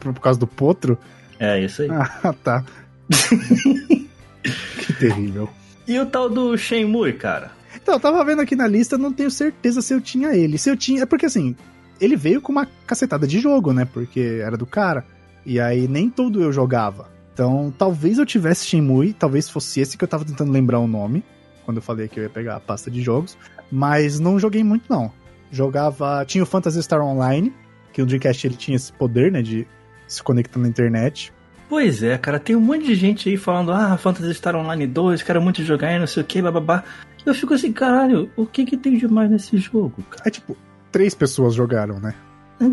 Por, 0.00 0.12
por 0.12 0.20
causa 0.20 0.38
do 0.38 0.46
potro? 0.46 0.98
É, 1.38 1.60
isso 1.60 1.82
aí. 1.82 1.88
Ah, 1.90 2.34
tá. 2.42 2.64
que 4.78 4.92
terrível. 4.94 5.48
E 5.86 5.98
o 5.98 6.06
tal 6.06 6.28
do 6.28 6.56
Shenmue, 6.56 7.12
cara? 7.14 7.50
Então, 7.74 7.94
eu 7.94 8.00
tava 8.00 8.24
vendo 8.24 8.42
aqui 8.42 8.54
na 8.54 8.66
lista, 8.66 8.96
não 8.96 9.12
tenho 9.12 9.30
certeza 9.30 9.82
se 9.82 9.92
eu 9.92 10.00
tinha 10.00 10.34
ele. 10.34 10.58
Se 10.58 10.70
eu 10.70 10.76
tinha. 10.76 11.02
É 11.02 11.06
porque 11.06 11.26
assim, 11.26 11.56
ele 12.00 12.16
veio 12.16 12.40
com 12.40 12.52
uma 12.52 12.66
cacetada 12.86 13.26
de 13.26 13.40
jogo, 13.40 13.72
né? 13.72 13.84
Porque 13.84 14.40
era 14.42 14.56
do 14.56 14.66
cara. 14.66 15.04
E 15.44 15.58
aí 15.58 15.88
nem 15.88 16.08
todo 16.08 16.40
eu 16.42 16.52
jogava. 16.52 17.10
Então, 17.34 17.72
talvez 17.76 18.18
eu 18.18 18.26
tivesse 18.26 18.66
Shenmue, 18.66 19.12
talvez 19.12 19.48
fosse 19.48 19.80
esse 19.80 19.96
que 19.96 20.04
eu 20.04 20.08
tava 20.08 20.24
tentando 20.24 20.52
lembrar 20.52 20.78
o 20.78 20.86
nome 20.86 21.24
quando 21.64 21.78
eu 21.78 21.82
falei 21.82 22.08
que 22.08 22.18
eu 22.18 22.24
ia 22.24 22.30
pegar 22.30 22.56
a 22.56 22.60
pasta 22.60 22.90
de 22.90 23.02
jogos, 23.02 23.36
mas 23.70 24.18
não 24.18 24.38
joguei 24.38 24.62
muito 24.62 24.84
não. 24.88 25.10
Jogava, 25.50 26.24
tinha 26.24 26.42
o 26.42 26.46
Phantasy 26.46 26.82
Star 26.82 27.00
Online, 27.00 27.52
que 27.92 28.00
o 28.00 28.06
Dreamcast 28.06 28.46
ele 28.46 28.56
tinha 28.56 28.76
esse 28.76 28.92
poder, 28.92 29.30
né, 29.30 29.42
de 29.42 29.66
se 30.06 30.22
conectar 30.22 30.58
na 30.58 30.68
internet. 30.68 31.32
Pois 31.68 32.02
é, 32.02 32.18
cara, 32.18 32.38
tem 32.38 32.54
um 32.54 32.60
monte 32.60 32.86
de 32.86 32.94
gente 32.94 33.28
aí 33.28 33.36
falando, 33.36 33.72
ah, 33.72 33.96
Phantasy 33.96 34.34
Star 34.34 34.54
Online 34.56 34.86
2, 34.86 35.22
quero 35.22 35.40
muito 35.40 35.62
jogar 35.62 35.92
e 35.92 35.98
não 35.98 36.06
sei 36.06 36.22
o 36.22 36.26
que, 36.26 36.42
bababá. 36.42 36.84
Eu 37.24 37.34
fico 37.34 37.54
assim, 37.54 37.72
caralho, 37.72 38.30
o 38.36 38.44
que 38.44 38.64
que 38.64 38.76
tem 38.76 38.96
de 38.96 39.06
mais 39.06 39.30
nesse 39.30 39.56
jogo, 39.56 40.02
cara? 40.10 40.22
É 40.26 40.30
tipo, 40.30 40.56
três 40.90 41.14
pessoas 41.14 41.54
jogaram, 41.54 41.98
né? 42.00 42.14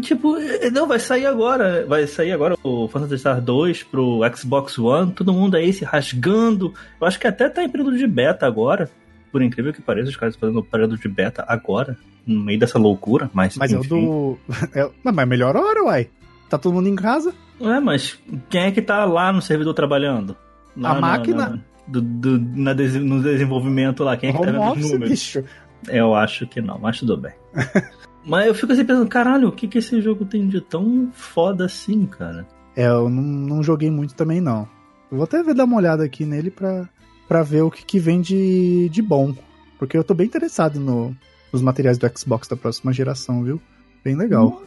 Tipo, 0.01 0.35
não, 0.71 0.87
vai 0.87 0.99
sair 0.99 1.25
agora. 1.25 1.85
Vai 1.87 2.05
sair 2.07 2.31
agora 2.31 2.55
o 2.63 2.87
Phantasy 2.87 3.19
Star 3.19 3.41
2 3.41 3.83
pro 3.83 4.21
Xbox 4.35 4.77
One. 4.77 5.11
Todo 5.11 5.33
mundo 5.33 5.55
aí 5.55 5.73
se 5.73 5.83
rasgando. 5.83 6.73
Eu 6.99 7.07
acho 7.07 7.19
que 7.19 7.27
até 7.27 7.49
tá 7.49 7.63
em 7.63 7.69
período 7.69 7.97
de 7.97 8.07
beta 8.07 8.45
agora. 8.45 8.89
Por 9.31 9.41
incrível 9.41 9.73
que 9.73 9.81
pareça, 9.81 10.09
os 10.09 10.17
caras 10.17 10.35
estão 10.35 10.49
fazendo 10.49 10.63
período 10.63 10.97
de 10.97 11.07
beta 11.07 11.45
agora. 11.47 11.97
No 12.25 12.41
meio 12.41 12.59
dessa 12.59 12.77
loucura, 12.77 13.29
mas. 13.33 13.57
Mas 13.57 13.71
enfim. 13.71 13.95
é 13.95 13.97
o 13.97 14.01
do. 14.01 14.37
É... 14.75 14.89
Mas 15.03 15.17
é 15.17 15.25
melhor 15.25 15.55
hora, 15.55 15.83
uai. 15.83 16.09
Tá 16.49 16.57
todo 16.57 16.73
mundo 16.73 16.89
em 16.89 16.95
casa. 16.95 17.33
É, 17.61 17.79
mas 17.79 18.19
quem 18.49 18.61
é 18.61 18.71
que 18.71 18.81
tá 18.81 19.05
lá 19.05 19.31
no 19.31 19.41
servidor 19.41 19.73
trabalhando? 19.73 20.35
Lá, 20.75 20.91
a 20.91 21.01
máquina. 21.01 21.49
Na, 21.49 21.59
do, 21.87 22.01
do, 22.01 22.39
na 22.39 22.73
no 22.73 23.21
desenvolvimento 23.21 24.03
lá, 24.03 24.15
quem 24.15 24.29
é 24.29 24.33
que 24.33 24.39
tá 24.39 24.45
vendo 24.45 24.71
os 24.71 24.91
números? 24.91 25.09
Bicho. 25.09 25.43
Eu 25.87 26.13
acho 26.13 26.45
que 26.45 26.61
não, 26.61 26.77
mas 26.77 26.99
tudo 26.99 27.17
bem. 27.17 27.33
Mas 28.25 28.47
eu 28.47 28.53
fico 28.53 28.71
assim 28.71 28.85
pensando, 28.85 29.07
caralho, 29.07 29.47
o 29.47 29.51
que, 29.51 29.67
que 29.67 29.77
esse 29.77 30.01
jogo 30.01 30.25
tem 30.25 30.47
de 30.47 30.61
tão 30.61 31.09
foda 31.13 31.65
assim, 31.65 32.05
cara? 32.05 32.47
É, 32.75 32.87
eu 32.87 33.09
não, 33.09 33.21
não 33.21 33.63
joguei 33.63 33.89
muito 33.89 34.13
também, 34.13 34.39
não. 34.41 34.67
Eu 35.11 35.17
vou 35.17 35.23
até 35.23 35.41
ver, 35.41 35.53
dar 35.53 35.63
uma 35.63 35.77
olhada 35.77 36.03
aqui 36.03 36.25
nele 36.25 36.51
pra, 36.51 36.87
pra 37.27 37.43
ver 37.43 37.61
o 37.61 37.71
que, 37.71 37.83
que 37.83 37.99
vem 37.99 38.21
de, 38.21 38.89
de 38.89 39.01
bom. 39.01 39.33
Porque 39.77 39.97
eu 39.97 40.03
tô 40.03 40.13
bem 40.13 40.27
interessado 40.27 40.79
no, 40.79 41.15
nos 41.51 41.61
materiais 41.61 41.97
do 41.97 42.09
Xbox 42.17 42.47
da 42.47 42.55
próxima 42.55 42.93
geração, 42.93 43.43
viu? 43.43 43.61
Bem 44.03 44.15
legal. 44.15 44.61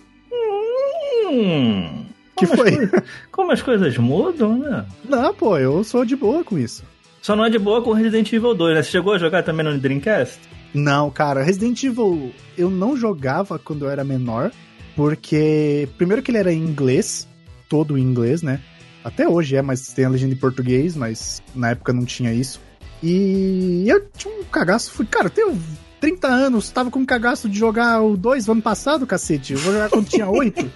Hum, 1.31 2.05
que 2.37 2.47
foi? 2.47 2.69
As 2.71 2.77
coisas, 2.77 3.03
como 3.31 3.53
as 3.53 3.63
coisas 3.63 3.99
mudam, 3.99 4.59
né? 4.59 4.87
Não, 5.09 5.33
pô, 5.33 5.57
eu 5.59 5.85
sou 5.85 6.05
de 6.05 6.17
boa 6.17 6.43
com 6.43 6.59
isso. 6.59 6.85
Só 7.23 7.37
não 7.37 7.45
é 7.45 7.51
de 7.51 7.59
boa 7.59 7.81
com 7.81 7.93
Resident 7.93 8.33
Evil 8.33 8.53
2, 8.53 8.75
né? 8.75 8.83
Você 8.83 8.91
chegou 8.91 9.13
a 9.13 9.19
jogar 9.19 9.45
também 9.45 9.65
no 9.65 9.79
Dreamcast? 9.79 10.41
Não, 10.75 11.09
cara, 11.09 11.41
Resident 11.41 11.81
Evil 11.85 12.33
eu 12.59 12.69
não 12.69 12.97
jogava 12.97 13.61
quando 13.61 13.85
eu 13.85 13.91
era 13.91 14.03
menor, 14.03 14.51
porque 14.97 15.89
primeiro 15.97 16.21
que 16.21 16.33
ele 16.33 16.39
era 16.39 16.53
em 16.53 16.59
inglês, 16.59 17.29
todo 17.69 17.97
em 17.97 18.03
inglês, 18.03 18.43
né? 18.43 18.61
Até 19.05 19.29
hoje 19.29 19.55
é, 19.55 19.63
mas 19.63 19.93
tem 19.93 20.05
a 20.05 20.09
legenda 20.09 20.35
em 20.35 20.37
português, 20.39 20.97
mas 20.97 21.41
na 21.55 21.71
época 21.71 21.93
não 21.93 22.05
tinha 22.05 22.35
isso. 22.35 22.61
E 23.01 23.85
eu 23.87 24.05
tinha 24.17 24.35
um 24.35 24.43
cagaço, 24.43 24.91
fui, 24.91 25.07
cara, 25.07 25.27
eu 25.27 25.31
tenho 25.31 25.63
30 26.01 26.27
anos, 26.27 26.71
tava 26.71 26.91
com 26.91 26.99
um 26.99 27.07
cagaço 27.07 27.49
de 27.49 27.57
jogar 27.57 28.03
o 28.03 28.17
2 28.17 28.49
ano 28.49 28.63
passado, 28.63 29.07
cacete. 29.07 29.53
Eu 29.53 29.61
vou 29.61 29.73
jogar 29.73 29.91
quando 29.91 30.09
tinha 30.09 30.29
8. 30.29 30.71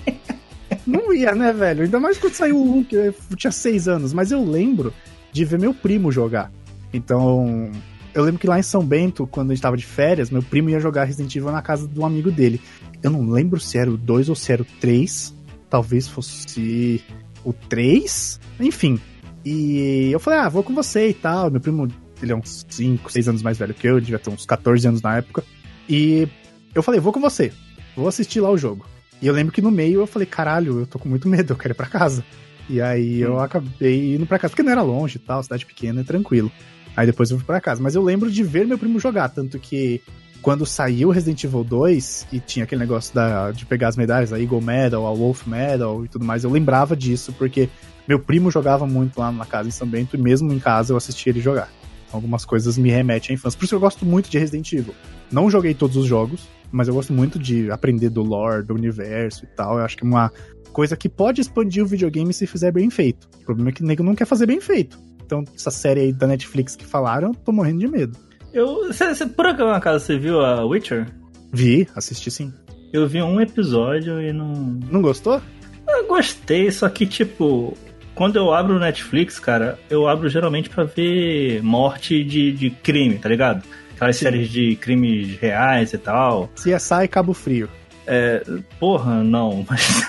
não 0.86 1.12
ia, 1.12 1.34
né, 1.34 1.52
velho? 1.52 1.84
Ainda 1.84 2.00
mais 2.00 2.16
quando 2.16 2.32
saiu 2.32 2.56
o 2.56 2.78
1, 2.78 2.84
que 2.84 2.96
eu 2.96 3.14
tinha 3.36 3.50
6 3.50 3.86
anos, 3.86 4.14
mas 4.14 4.32
eu 4.32 4.42
lembro 4.42 4.90
de 5.34 5.44
ver 5.44 5.58
meu 5.58 5.74
primo 5.74 6.12
jogar. 6.12 6.50
Então, 6.92 7.72
eu 8.14 8.22
lembro 8.22 8.40
que 8.40 8.46
lá 8.46 8.56
em 8.56 8.62
São 8.62 8.86
Bento, 8.86 9.26
quando 9.26 9.50
a 9.50 9.54
gente 9.54 9.62
tava 9.62 9.76
de 9.76 9.84
férias, 9.84 10.30
meu 10.30 10.42
primo 10.42 10.70
ia 10.70 10.78
jogar 10.78 11.04
Resident 11.04 11.34
Evil 11.34 11.50
na 11.50 11.60
casa 11.60 11.90
um 11.96 12.06
amigo 12.06 12.30
dele. 12.30 12.60
Eu 13.02 13.10
não 13.10 13.28
lembro 13.28 13.58
se 13.58 13.76
era 13.76 13.90
o 13.90 13.96
2 13.96 14.28
ou 14.28 14.36
se 14.36 14.52
era 14.52 14.62
o 14.62 14.66
3. 14.80 15.34
Talvez 15.68 16.06
fosse 16.06 17.02
o 17.44 17.52
3. 17.52 18.40
Enfim. 18.60 19.00
E 19.44 20.10
eu 20.12 20.20
falei, 20.20 20.38
ah, 20.38 20.48
vou 20.48 20.62
com 20.62 20.72
você 20.72 21.08
e 21.08 21.14
tal. 21.14 21.50
Meu 21.50 21.60
primo, 21.60 21.88
ele 22.22 22.30
é 22.30 22.36
uns 22.36 22.64
5, 22.68 23.10
6 23.10 23.28
anos 23.28 23.42
mais 23.42 23.58
velho 23.58 23.74
que 23.74 23.88
eu, 23.88 24.00
devia 24.00 24.20
ter 24.20 24.30
uns 24.30 24.46
14 24.46 24.86
anos 24.86 25.02
na 25.02 25.16
época. 25.16 25.42
E 25.88 26.28
eu 26.72 26.82
falei, 26.82 27.00
vou 27.00 27.12
com 27.12 27.20
você. 27.20 27.52
Vou 27.96 28.06
assistir 28.06 28.40
lá 28.40 28.50
o 28.50 28.56
jogo. 28.56 28.86
E 29.20 29.26
eu 29.26 29.34
lembro 29.34 29.52
que 29.52 29.60
no 29.60 29.72
meio 29.72 30.00
eu 30.00 30.06
falei, 30.06 30.26
caralho, 30.26 30.78
eu 30.78 30.86
tô 30.86 30.96
com 30.96 31.08
muito 31.08 31.28
medo, 31.28 31.52
eu 31.52 31.56
quero 31.56 31.74
ir 31.74 31.76
pra 31.76 31.86
casa. 31.86 32.24
E 32.68 32.80
aí 32.80 33.20
eu 33.20 33.34
hum. 33.34 33.40
acabei 33.40 34.14
indo 34.14 34.26
pra 34.26 34.38
casa, 34.38 34.52
porque 34.52 34.62
não 34.62 34.72
era 34.72 34.82
longe 34.82 35.16
e 35.16 35.20
tal, 35.20 35.42
cidade 35.42 35.66
pequena, 35.66 36.00
é 36.00 36.04
tranquilo. 36.04 36.50
Aí 36.96 37.06
depois 37.06 37.30
eu 37.30 37.36
fui 37.36 37.46
pra 37.46 37.60
casa. 37.60 37.82
Mas 37.82 37.94
eu 37.94 38.02
lembro 38.02 38.30
de 38.30 38.42
ver 38.42 38.66
meu 38.66 38.78
primo 38.78 38.98
jogar, 38.98 39.28
tanto 39.28 39.58
que 39.58 40.00
quando 40.40 40.66
saiu 40.66 41.10
Resident 41.10 41.42
Evil 41.44 41.64
2 41.64 42.26
e 42.32 42.38
tinha 42.38 42.64
aquele 42.64 42.80
negócio 42.80 43.14
da, 43.14 43.50
de 43.50 43.64
pegar 43.64 43.88
as 43.88 43.96
medalhas, 43.96 44.32
a 44.32 44.38
Eagle 44.38 44.60
Medal, 44.60 45.06
a 45.06 45.12
Wolf 45.12 45.46
Medal 45.46 46.04
e 46.04 46.08
tudo 46.08 46.24
mais, 46.24 46.44
eu 46.44 46.50
lembrava 46.50 46.94
disso, 46.94 47.32
porque 47.38 47.68
meu 48.06 48.18
primo 48.18 48.50
jogava 48.50 48.86
muito 48.86 49.18
lá 49.18 49.32
na 49.32 49.46
casa 49.46 49.68
em 49.68 49.72
São 49.72 49.88
Bento 49.88 50.16
e 50.16 50.20
mesmo 50.20 50.52
em 50.52 50.58
casa 50.58 50.92
eu 50.92 50.96
assistia 50.96 51.32
ele 51.32 51.40
jogar. 51.40 51.70
Então, 52.06 52.18
algumas 52.18 52.44
coisas 52.44 52.76
me 52.76 52.90
remetem 52.90 53.32
à 53.32 53.34
infância. 53.34 53.58
Por 53.58 53.64
isso 53.64 53.70
que 53.70 53.76
eu 53.76 53.80
gosto 53.80 54.04
muito 54.04 54.28
de 54.28 54.38
Resident 54.38 54.70
Evil. 54.72 54.94
Não 55.32 55.50
joguei 55.50 55.72
todos 55.72 55.96
os 55.96 56.06
jogos, 56.06 56.46
mas 56.70 56.88
eu 56.88 56.94
gosto 56.94 57.12
muito 57.12 57.38
de 57.38 57.70
aprender 57.70 58.10
do 58.10 58.22
lore, 58.22 58.62
do 58.62 58.74
universo 58.74 59.44
e 59.44 59.48
tal. 59.48 59.78
Eu 59.78 59.84
acho 59.84 59.96
que 59.96 60.04
é 60.04 60.06
uma 60.06 60.30
coisa 60.74 60.96
que 60.96 61.08
pode 61.08 61.40
expandir 61.40 61.82
o 61.82 61.86
videogame 61.86 62.34
se 62.34 62.46
fizer 62.46 62.72
bem 62.72 62.90
feito. 62.90 63.28
O 63.40 63.44
problema 63.44 63.70
é 63.70 63.72
que 63.72 63.82
o 63.82 63.86
nego 63.86 64.02
não 64.02 64.14
quer 64.14 64.26
fazer 64.26 64.44
bem 64.44 64.60
feito. 64.60 64.98
Então, 65.24 65.44
essa 65.54 65.70
série 65.70 66.00
aí 66.00 66.12
da 66.12 66.26
Netflix 66.26 66.76
que 66.76 66.84
falaram, 66.84 67.28
eu 67.28 67.34
tô 67.34 67.52
morrendo 67.52 67.78
de 67.78 67.86
medo. 67.88 68.18
Eu, 68.52 68.92
cê, 68.92 69.14
cê, 69.14 69.24
por 69.24 69.46
acaso 69.46 70.04
você 70.04 70.18
viu 70.18 70.40
a 70.44 70.64
Witcher? 70.64 71.06
Vi, 71.52 71.88
assisti 71.94 72.30
sim. 72.30 72.52
Eu 72.92 73.06
vi 73.08 73.22
um 73.22 73.40
episódio 73.40 74.20
e 74.20 74.32
não. 74.32 74.52
Não 74.90 75.00
gostou? 75.00 75.40
Eu 75.88 76.06
gostei, 76.06 76.70
só 76.70 76.88
que 76.88 77.06
tipo. 77.06 77.76
quando 78.14 78.36
eu 78.36 78.52
abro 78.52 78.76
o 78.76 78.78
Netflix, 78.78 79.38
cara, 79.38 79.78
eu 79.88 80.08
abro 80.08 80.28
geralmente 80.28 80.68
pra 80.68 80.84
ver 80.84 81.62
morte 81.62 82.22
de, 82.22 82.52
de 82.52 82.70
crime, 82.70 83.18
tá 83.18 83.28
ligado? 83.28 83.62
Aquelas 83.94 84.16
Sim. 84.16 84.24
séries 84.24 84.48
de 84.48 84.76
crimes 84.76 85.36
reais 85.38 85.92
e 85.92 85.98
tal. 85.98 86.48
CSI 86.54 87.08
Cabo 87.08 87.32
Frio. 87.32 87.68
É, 88.06 88.42
porra, 88.78 89.22
não, 89.22 89.64
mas. 89.68 90.06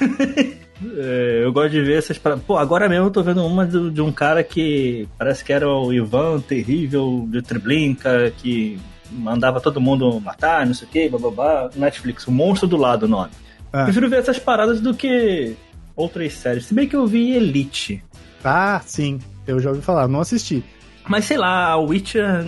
É, 0.97 1.41
eu 1.43 1.53
gosto 1.53 1.71
de 1.71 1.81
ver 1.81 1.97
essas. 1.97 2.17
paradas. 2.17 2.43
Pô, 2.43 2.57
agora 2.57 2.89
mesmo 2.89 3.07
eu 3.07 3.11
tô 3.11 3.23
vendo 3.23 3.45
uma 3.45 3.65
de, 3.65 3.91
de 3.91 4.01
um 4.01 4.11
cara 4.11 4.43
que 4.43 5.07
parece 5.17 5.43
que 5.43 5.53
era 5.53 5.67
o 5.69 5.93
Ivan 5.93 6.39
terrível 6.41 7.25
de 7.29 7.41
Treblinka, 7.41 8.31
que 8.37 8.77
mandava 9.11 9.61
todo 9.61 9.79
mundo 9.79 10.19
matar, 10.19 10.65
não 10.65 10.73
sei 10.73 10.87
o 10.87 10.91
que, 10.91 11.09
bababá. 11.09 11.69
Netflix, 11.75 12.27
o 12.27 12.31
monstro 12.31 12.67
do 12.67 12.77
lado 12.77 13.03
o 13.03 13.07
nome. 13.07 13.31
Ah. 13.71 13.83
Prefiro 13.85 14.09
ver 14.09 14.19
essas 14.19 14.39
paradas 14.39 14.81
do 14.81 14.93
que 14.93 15.55
outras 15.95 16.33
séries. 16.33 16.65
Se 16.65 16.73
bem 16.73 16.87
que 16.87 16.95
eu 16.95 17.07
vi 17.07 17.31
Elite. 17.31 18.03
Ah, 18.43 18.81
sim. 18.85 19.19
Eu 19.47 19.59
já 19.59 19.69
ouvi 19.69 19.81
falar, 19.81 20.07
não 20.07 20.19
assisti. 20.21 20.63
Mas 21.07 21.25
sei 21.25 21.37
lá, 21.37 21.67
a 21.67 21.77
Witcher 21.77 22.45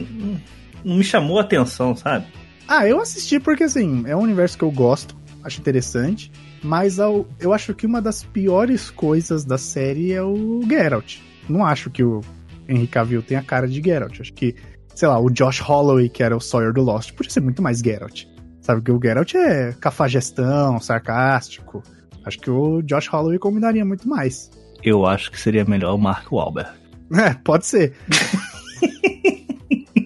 não 0.84 0.96
me 0.96 1.04
chamou 1.04 1.38
a 1.38 1.42
atenção, 1.42 1.96
sabe? 1.96 2.26
Ah, 2.68 2.86
eu 2.88 3.00
assisti 3.00 3.40
porque, 3.40 3.64
assim, 3.64 4.04
é 4.08 4.16
um 4.16 4.22
universo 4.22 4.58
que 4.58 4.64
eu 4.64 4.72
gosto, 4.72 5.16
acho 5.48 5.60
interessante. 5.60 6.32
Mas 6.64 7.00
ao- 7.00 7.26
eu 7.40 7.54
acho 7.54 7.74
que 7.74 7.86
uma 7.86 8.02
das 8.02 8.24
piores 8.24 8.90
coisas 8.90 9.44
da 9.46 9.58
série 9.58 10.12
é 10.14 10.22
o 10.22 10.62
Geralt. 10.68 11.18
Não 11.50 11.66
acho 11.66 11.90
que 11.90 12.04
o 12.04 12.22
Henry 12.68 12.88
Cavill 12.88 13.22
tenha 13.24 13.42
cara 13.42 13.68
de 13.68 13.82
Geralt. 13.82 14.20
Acho 14.20 14.34
que, 14.34 14.56
sei 14.94 15.08
lá, 15.08 15.20
o 15.20 15.30
Josh 15.30 15.60
Holloway, 15.62 16.10
que 16.10 16.22
era 16.22 16.36
o 16.36 16.42
Sawyer 16.42 16.74
do 16.74 16.82
Lost, 16.82 17.14
podia 17.14 17.32
ser 17.32 17.40
muito 17.42 17.62
mais 17.62 17.80
Geralt. 17.80 18.26
Sabe 18.62 18.82
que 18.82 18.92
o 18.92 19.00
Geralt 19.02 19.34
é 19.36 19.74
cafajestão, 19.80 20.80
sarcástico. 20.80 21.82
Acho 22.26 22.38
que 22.40 22.50
o 22.52 22.82
Josh 22.82 23.08
Holloway 23.08 23.40
combinaria 23.40 23.86
muito 23.86 24.08
mais. 24.10 24.52
Eu 24.84 25.06
acho 25.06 25.32
que 25.32 25.40
seria 25.40 25.64
melhor 25.64 25.96
o 25.96 25.98
Mark 25.98 26.32
Wahlberg. 26.32 26.70
É, 27.14 27.34
pode 27.36 27.66
ser. 27.66 27.94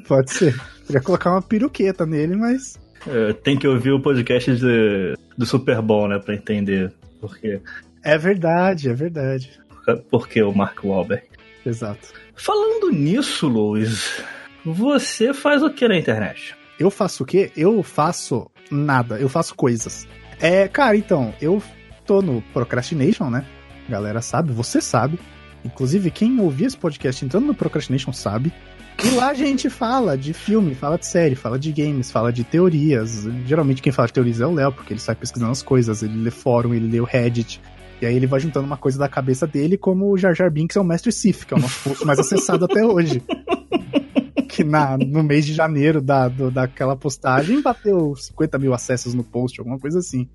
pode 0.08 0.32
ser. 0.32 0.56
Podia 0.86 1.02
colocar 1.02 1.32
uma 1.32 1.42
peruqueta 1.42 2.06
nele, 2.06 2.36
mas. 2.36 2.80
É, 3.08 3.34
tem 3.34 3.58
que 3.58 3.68
ouvir 3.68 3.92
o 3.92 4.02
podcast 4.02 4.56
de- 4.56 5.16
do 5.38 5.46
Super 5.46 5.82
Bowl, 5.82 6.08
né, 6.08 6.20
pra 6.20 6.36
entender 6.36 6.94
por 7.20 7.38
quê. 7.38 7.62
É 8.04 8.18
verdade, 8.18 8.90
é 8.90 8.94
verdade. 8.94 9.60
Por 10.10 10.28
que 10.28 10.42
o 10.42 10.54
Mark 10.54 10.84
Wahlberg? 10.84 11.24
Exato. 11.66 12.10
Falando 12.36 12.92
nisso, 12.92 13.48
Luiz, 13.48 14.24
você 14.66 15.34
faz 15.34 15.62
o 15.62 15.70
que 15.70 15.88
na 15.88 15.98
internet? 15.98 16.56
Eu 16.80 16.90
faço 16.90 17.24
o 17.24 17.26
quê? 17.26 17.52
Eu 17.56 17.84
faço 17.84 18.50
nada, 18.70 19.20
eu 19.20 19.30
faço 19.30 19.54
coisas. 19.56 20.08
É, 20.40 20.68
cara, 20.68 20.98
então, 20.98 21.34
eu 21.40 21.62
tô 22.06 22.22
no 22.22 22.42
Procrastination, 22.54 23.30
né? 23.30 23.46
A 23.88 23.92
galera 23.92 24.22
sabe, 24.22 24.52
você 24.52 24.82
sabe. 24.82 25.20
Inclusive, 25.64 26.10
quem 26.10 26.40
ouvir 26.40 26.66
esse 26.66 26.78
podcast 26.78 27.24
entrando 27.24 27.46
no 27.46 27.54
Procrastination 27.54 28.12
sabe. 28.12 28.52
E 29.04 29.10
lá 29.16 29.30
a 29.30 29.34
gente 29.34 29.70
fala 29.70 30.18
de 30.18 30.34
filme, 30.34 30.76
fala 30.76 30.98
de 30.98 31.06
série, 31.08 31.36
fala 31.36 31.58
de 31.58 31.72
games, 31.72 32.12
fala 32.12 32.32
de 32.32 32.44
teorias. 32.44 33.24
Geralmente 33.46 33.82
quem 33.82 33.92
fala 33.92 34.08
de 34.08 34.14
teorias 34.14 34.40
é 34.40 34.46
o 34.46 34.54
Léo, 34.54 34.72
porque 34.72 34.94
ele 34.94 35.00
sai 35.00 35.16
pesquisando 35.16 35.52
as 35.52 35.62
coisas, 35.64 36.04
ele 36.04 36.16
lê 36.22 36.32
fórum, 36.32 36.74
ele 36.74 36.88
lê 36.90 37.00
o 37.00 37.04
Reddit. 37.04 37.60
E 38.02 38.06
aí 38.06 38.16
ele 38.16 38.28
vai 38.28 38.40
juntando 38.40 38.66
uma 38.66 38.78
coisa 38.78 38.98
da 38.98 39.08
cabeça 39.08 39.46
dele, 39.48 39.78
como 39.78 40.12
o 40.12 40.18
Jar 40.18 40.34
Jar 40.36 40.52
Binks 40.52 40.76
é 40.76 40.80
o 40.80 40.84
Mestre 40.84 41.12
Sif, 41.12 41.46
que 41.46 41.54
é 41.54 41.58
o 41.58 41.60
nosso 41.60 41.84
post 41.84 42.06
mais 42.06 42.20
acessado 42.20 42.66
até 42.66 42.84
hoje. 42.86 43.22
Que 44.50 44.64
na, 44.64 44.98
no 44.98 45.24
mês 45.24 45.46
de 45.46 45.54
janeiro 45.54 46.02
da, 46.02 46.28
do- 46.28 46.52
daquela 46.52 46.96
postagem 46.96 47.62
bateu 47.62 48.16
50 48.16 48.58
mil 48.60 48.74
acessos 48.74 49.14
no 49.14 49.24
post, 49.24 49.60
alguma 49.60 49.80
coisa 49.80 50.00
assim. 50.00 50.28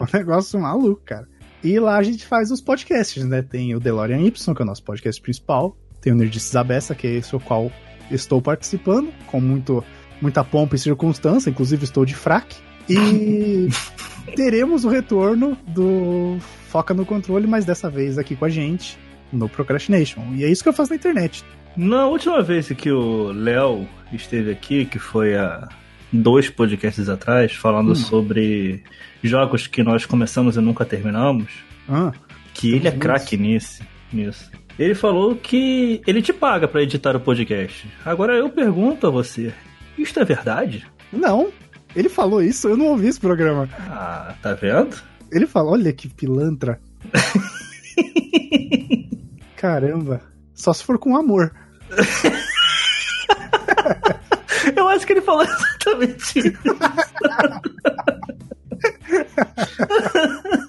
Um 0.00 0.06
negócio 0.18 0.58
maluco, 0.60 1.02
cara. 1.04 1.28
E 1.62 1.78
lá 1.78 1.96
a 1.96 2.02
gente 2.02 2.26
faz 2.26 2.50
os 2.50 2.60
podcasts, 2.60 3.24
né? 3.24 3.40
Tem 3.42 3.74
o 3.74 3.78
DeLorean 3.80 4.20
Y, 4.22 4.54
que 4.54 4.62
é 4.62 4.64
o 4.64 4.66
nosso 4.66 4.82
podcast 4.82 5.22
principal. 5.22 5.76
Tem 6.02 6.12
o 6.12 6.16
Nerdices 6.16 6.54
Abessa, 6.54 6.94
que 6.94 7.06
é 7.06 7.10
esse 7.12 7.34
o 7.34 7.40
qual 7.40 7.72
estou 8.10 8.42
participando, 8.42 9.10
com 9.26 9.40
muito, 9.40 9.82
muita 10.20 10.44
pompa 10.44 10.76
e 10.76 10.78
circunstância, 10.78 11.48
inclusive 11.48 11.84
estou 11.84 12.04
de 12.04 12.14
fraque. 12.14 12.56
E 12.90 13.68
teremos 14.36 14.84
o 14.84 14.88
retorno 14.90 15.56
do 15.68 16.36
Foca 16.68 16.92
no 16.92 17.06
Controle, 17.06 17.46
mas 17.46 17.64
dessa 17.64 17.88
vez 17.88 18.18
aqui 18.18 18.36
com 18.36 18.44
a 18.44 18.48
gente, 18.50 18.98
no 19.32 19.48
Procrastination. 19.48 20.34
E 20.34 20.44
é 20.44 20.50
isso 20.50 20.62
que 20.62 20.68
eu 20.68 20.72
faço 20.74 20.90
na 20.90 20.96
internet. 20.96 21.44
Na 21.76 22.06
última 22.06 22.42
vez 22.42 22.68
que 22.68 22.90
o 22.90 23.32
Léo 23.32 23.88
esteve 24.12 24.50
aqui, 24.50 24.84
que 24.84 24.98
foi 24.98 25.36
há 25.36 25.68
dois 26.12 26.50
podcasts 26.50 27.08
atrás, 27.08 27.52
falando 27.52 27.92
Hum. 27.92 27.94
sobre 27.94 28.82
jogos 29.22 29.66
que 29.66 29.82
nós 29.82 30.04
começamos 30.04 30.56
e 30.56 30.60
nunca 30.60 30.84
terminamos, 30.84 31.50
Ah, 31.88 32.12
que 32.52 32.74
ele 32.74 32.88
é 32.88 32.92
craque 32.92 33.36
nisso, 33.38 33.82
nisso. 34.12 34.50
Ele 34.78 34.94
falou 34.94 35.36
que 35.36 36.00
ele 36.06 36.22
te 36.22 36.32
paga 36.32 36.66
pra 36.66 36.82
editar 36.82 37.14
o 37.14 37.20
podcast. 37.20 37.86
Agora 38.04 38.36
eu 38.36 38.48
pergunto 38.50 39.06
a 39.06 39.10
você, 39.10 39.52
isto 39.96 40.18
é 40.18 40.24
verdade? 40.24 40.86
não, 41.12 41.52
ele 41.94 42.08
falou 42.08 42.42
isso, 42.42 42.68
eu 42.68 42.76
não 42.76 42.86
ouvi 42.86 43.08
esse 43.08 43.20
programa. 43.20 43.68
Ah, 43.78 44.34
tá 44.40 44.54
vendo? 44.54 44.96
Ele 45.30 45.46
falou, 45.46 45.72
olha 45.72 45.92
que 45.92 46.08
pilantra. 46.08 46.80
Caramba, 49.56 50.22
só 50.54 50.72
se 50.72 50.82
for 50.82 50.98
com 50.98 51.16
amor. 51.16 51.52
Eu 54.76 54.88
acho 54.88 55.04
que 55.06 55.12
ele 55.12 55.20
falou 55.20 55.42
exatamente 55.42 56.38
isso. 56.38 56.62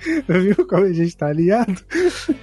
Viu 0.28 0.66
como 0.66 0.84
a 0.84 0.92
gente 0.92 1.16
tá 1.16 1.26
alinhado? 1.28 1.74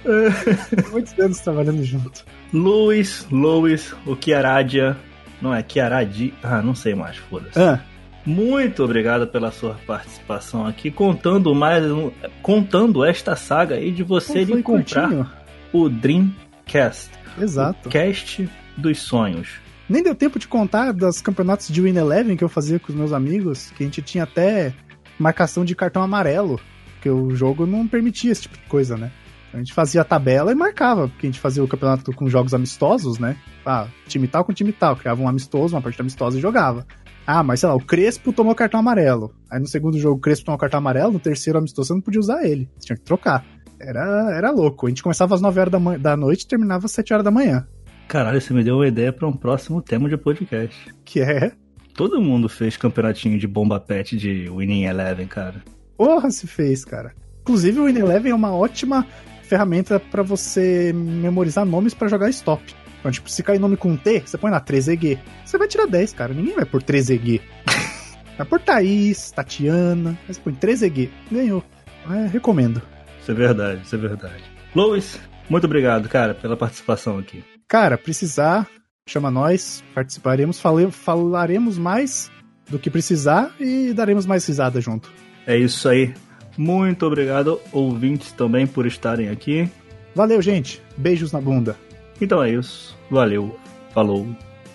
Muitos 0.90 1.18
anos 1.18 1.38
trabalhando 1.40 1.82
junto. 1.84 2.24
Luiz, 2.52 3.26
Luiz, 3.30 3.94
o 4.06 4.16
Kiaradia. 4.16 4.96
Não 5.40 5.54
é 5.54 5.62
Kiaradi. 5.62 6.34
Ah, 6.42 6.60
não 6.62 6.74
sei 6.74 6.94
mais, 6.94 7.16
foda-se. 7.16 7.58
Ah, 7.60 7.80
Muito 8.26 8.82
obrigado 8.82 9.26
pela 9.28 9.52
sua 9.52 9.74
participação 9.86 10.66
aqui, 10.66 10.90
contando 10.90 11.54
mais 11.54 11.84
um, 11.90 12.10
contando 12.42 13.04
esta 13.04 13.36
saga 13.36 13.76
aí 13.76 13.92
de 13.92 14.02
você 14.02 14.40
ir 14.42 14.62
comprar 14.62 15.02
curtinho. 15.08 15.30
o 15.72 15.88
Dreamcast, 15.88 17.10
Exato. 17.40 17.88
o 17.88 17.90
cast 17.92 18.48
dos 18.76 18.98
sonhos. 19.00 19.48
Nem 19.88 20.02
deu 20.02 20.14
tempo 20.14 20.38
de 20.38 20.48
contar 20.48 20.92
dos 20.92 21.20
campeonatos 21.20 21.68
de 21.68 21.80
Win 21.80 21.96
Eleven 21.96 22.36
que 22.36 22.44
eu 22.44 22.48
fazia 22.48 22.78
com 22.80 22.92
os 22.92 22.98
meus 22.98 23.12
amigos, 23.12 23.70
que 23.76 23.82
a 23.84 23.86
gente 23.86 24.02
tinha 24.02 24.24
até 24.24 24.74
marcação 25.18 25.64
de 25.64 25.74
cartão 25.76 26.02
amarelo, 26.02 26.60
porque 26.98 27.08
o 27.08 27.30
jogo 27.34 27.64
não 27.64 27.86
permitia 27.86 28.32
esse 28.32 28.42
tipo 28.42 28.56
de 28.56 28.64
coisa, 28.64 28.96
né? 28.96 29.10
A 29.54 29.56
gente 29.56 29.72
fazia 29.72 30.02
a 30.02 30.04
tabela 30.04 30.52
e 30.52 30.54
marcava, 30.54 31.08
porque 31.08 31.26
a 31.26 31.30
gente 31.30 31.40
fazia 31.40 31.62
o 31.62 31.68
campeonato 31.68 32.12
com 32.12 32.28
jogos 32.28 32.52
amistosos, 32.52 33.18
né? 33.18 33.36
Ah, 33.64 33.86
time 34.06 34.28
tal 34.28 34.44
com 34.44 34.52
time 34.52 34.72
tal, 34.72 34.94
criava 34.94 35.22
um 35.22 35.28
amistoso, 35.28 35.74
uma 35.74 35.80
partida 35.80 36.02
amistosa 36.02 36.36
e 36.36 36.40
jogava. 36.40 36.86
Ah, 37.26 37.42
mas 37.42 37.60
sei 37.60 37.68
lá, 37.68 37.74
o 37.74 37.80
Crespo 37.80 38.32
tomou 38.32 38.54
cartão 38.54 38.80
amarelo. 38.80 39.32
Aí 39.50 39.58
no 39.58 39.66
segundo 39.66 39.98
jogo 39.98 40.18
o 40.18 40.20
Crespo 40.20 40.46
tomou 40.46 40.58
cartão 40.58 40.78
amarelo, 40.78 41.12
no 41.12 41.18
terceiro 41.18 41.58
amistoso 41.58 41.88
você 41.88 41.94
não 41.94 42.00
podia 42.00 42.20
usar 42.20 42.44
ele. 42.44 42.68
Você 42.76 42.86
tinha 42.86 42.96
que 42.96 43.04
trocar. 43.04 43.44
Era, 43.80 44.34
era 44.36 44.50
louco. 44.50 44.86
A 44.86 44.88
gente 44.88 45.02
começava 45.02 45.34
às 45.34 45.40
9 45.40 45.60
horas 45.60 45.72
da, 45.72 45.96
da 45.96 46.16
noite 46.16 46.42
e 46.42 46.48
terminava 46.48 46.86
às 46.86 46.92
7 46.92 47.14
horas 47.14 47.24
da 47.24 47.30
manhã. 47.30 47.66
Caralho, 48.08 48.40
você 48.40 48.52
me 48.52 48.64
deu 48.64 48.76
uma 48.76 48.88
ideia 48.88 49.12
para 49.12 49.28
um 49.28 49.32
próximo 49.32 49.80
tema 49.80 50.08
de 50.08 50.16
podcast. 50.16 50.94
Que 51.04 51.20
é 51.20 51.52
Todo 51.94 52.20
mundo 52.20 52.48
fez 52.48 52.76
campeonatinho 52.76 53.38
de 53.38 53.46
bomba 53.46 53.80
pet 53.80 54.16
de 54.16 54.48
Winning 54.48 54.84
Eleven, 54.84 55.26
cara. 55.26 55.62
Porra, 55.98 56.30
se 56.30 56.46
fez, 56.46 56.84
cara. 56.84 57.12
Inclusive, 57.42 57.80
o 57.80 57.84
Win11 57.84 58.26
é 58.26 58.34
uma 58.34 58.54
ótima 58.54 59.06
ferramenta 59.42 59.98
pra 60.00 60.22
você 60.22 60.92
memorizar 60.94 61.64
nomes 61.66 61.92
pra 61.92 62.08
jogar 62.08 62.30
stop. 62.30 62.62
Então, 63.00 63.10
tipo, 63.10 63.28
se 63.30 63.42
cair 63.42 63.58
nome 63.58 63.76
com 63.76 63.96
T, 63.96 64.20
você 64.24 64.38
põe 64.38 64.50
lá 64.50 64.60
3EG. 64.60 65.18
Você 65.44 65.58
vai 65.58 65.68
tirar 65.68 65.86
10, 65.86 66.12
cara. 66.14 66.32
Ninguém 66.32 66.54
vai 66.54 66.64
por 66.64 66.82
3EG. 66.82 67.40
vai 68.38 68.46
por 68.46 68.60
Thaís, 68.60 69.30
Tatiana. 69.30 70.18
Você 70.26 70.40
põe 70.40 70.54
3EG. 70.54 71.08
Ganhou. 71.30 71.62
É, 72.10 72.26
recomendo. 72.28 72.80
Isso 73.20 73.30
é 73.30 73.34
verdade, 73.34 73.82
isso 73.84 73.94
é 73.94 73.98
verdade. 73.98 74.42
Luiz, 74.74 75.18
muito 75.50 75.64
obrigado, 75.64 76.08
cara, 76.08 76.34
pela 76.34 76.56
participação 76.56 77.18
aqui. 77.18 77.44
Cara, 77.66 77.98
precisar, 77.98 78.66
chama 79.06 79.30
nós, 79.30 79.82
participaremos, 79.94 80.58
fale- 80.60 80.90
falaremos 80.90 81.76
mais 81.78 82.30
do 82.70 82.78
que 82.78 82.90
precisar 82.90 83.54
e 83.60 83.92
daremos 83.92 84.24
mais 84.26 84.46
risada 84.46 84.80
junto. 84.80 85.10
É 85.48 85.56
isso 85.56 85.88
aí. 85.88 86.14
Muito 86.58 87.06
obrigado, 87.06 87.58
ouvintes, 87.72 88.32
também 88.32 88.66
por 88.66 88.84
estarem 88.84 89.30
aqui. 89.30 89.66
Valeu, 90.14 90.42
gente. 90.42 90.82
Beijos 90.94 91.32
na 91.32 91.40
bunda. 91.40 91.74
Então 92.20 92.42
é 92.42 92.50
isso. 92.50 92.94
Valeu, 93.10 93.58
falou, 93.94 94.26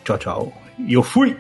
tchau, 0.04 0.18
tchau. 0.18 0.54
E 0.80 0.94
eu 0.94 1.04
fui! 1.04 1.38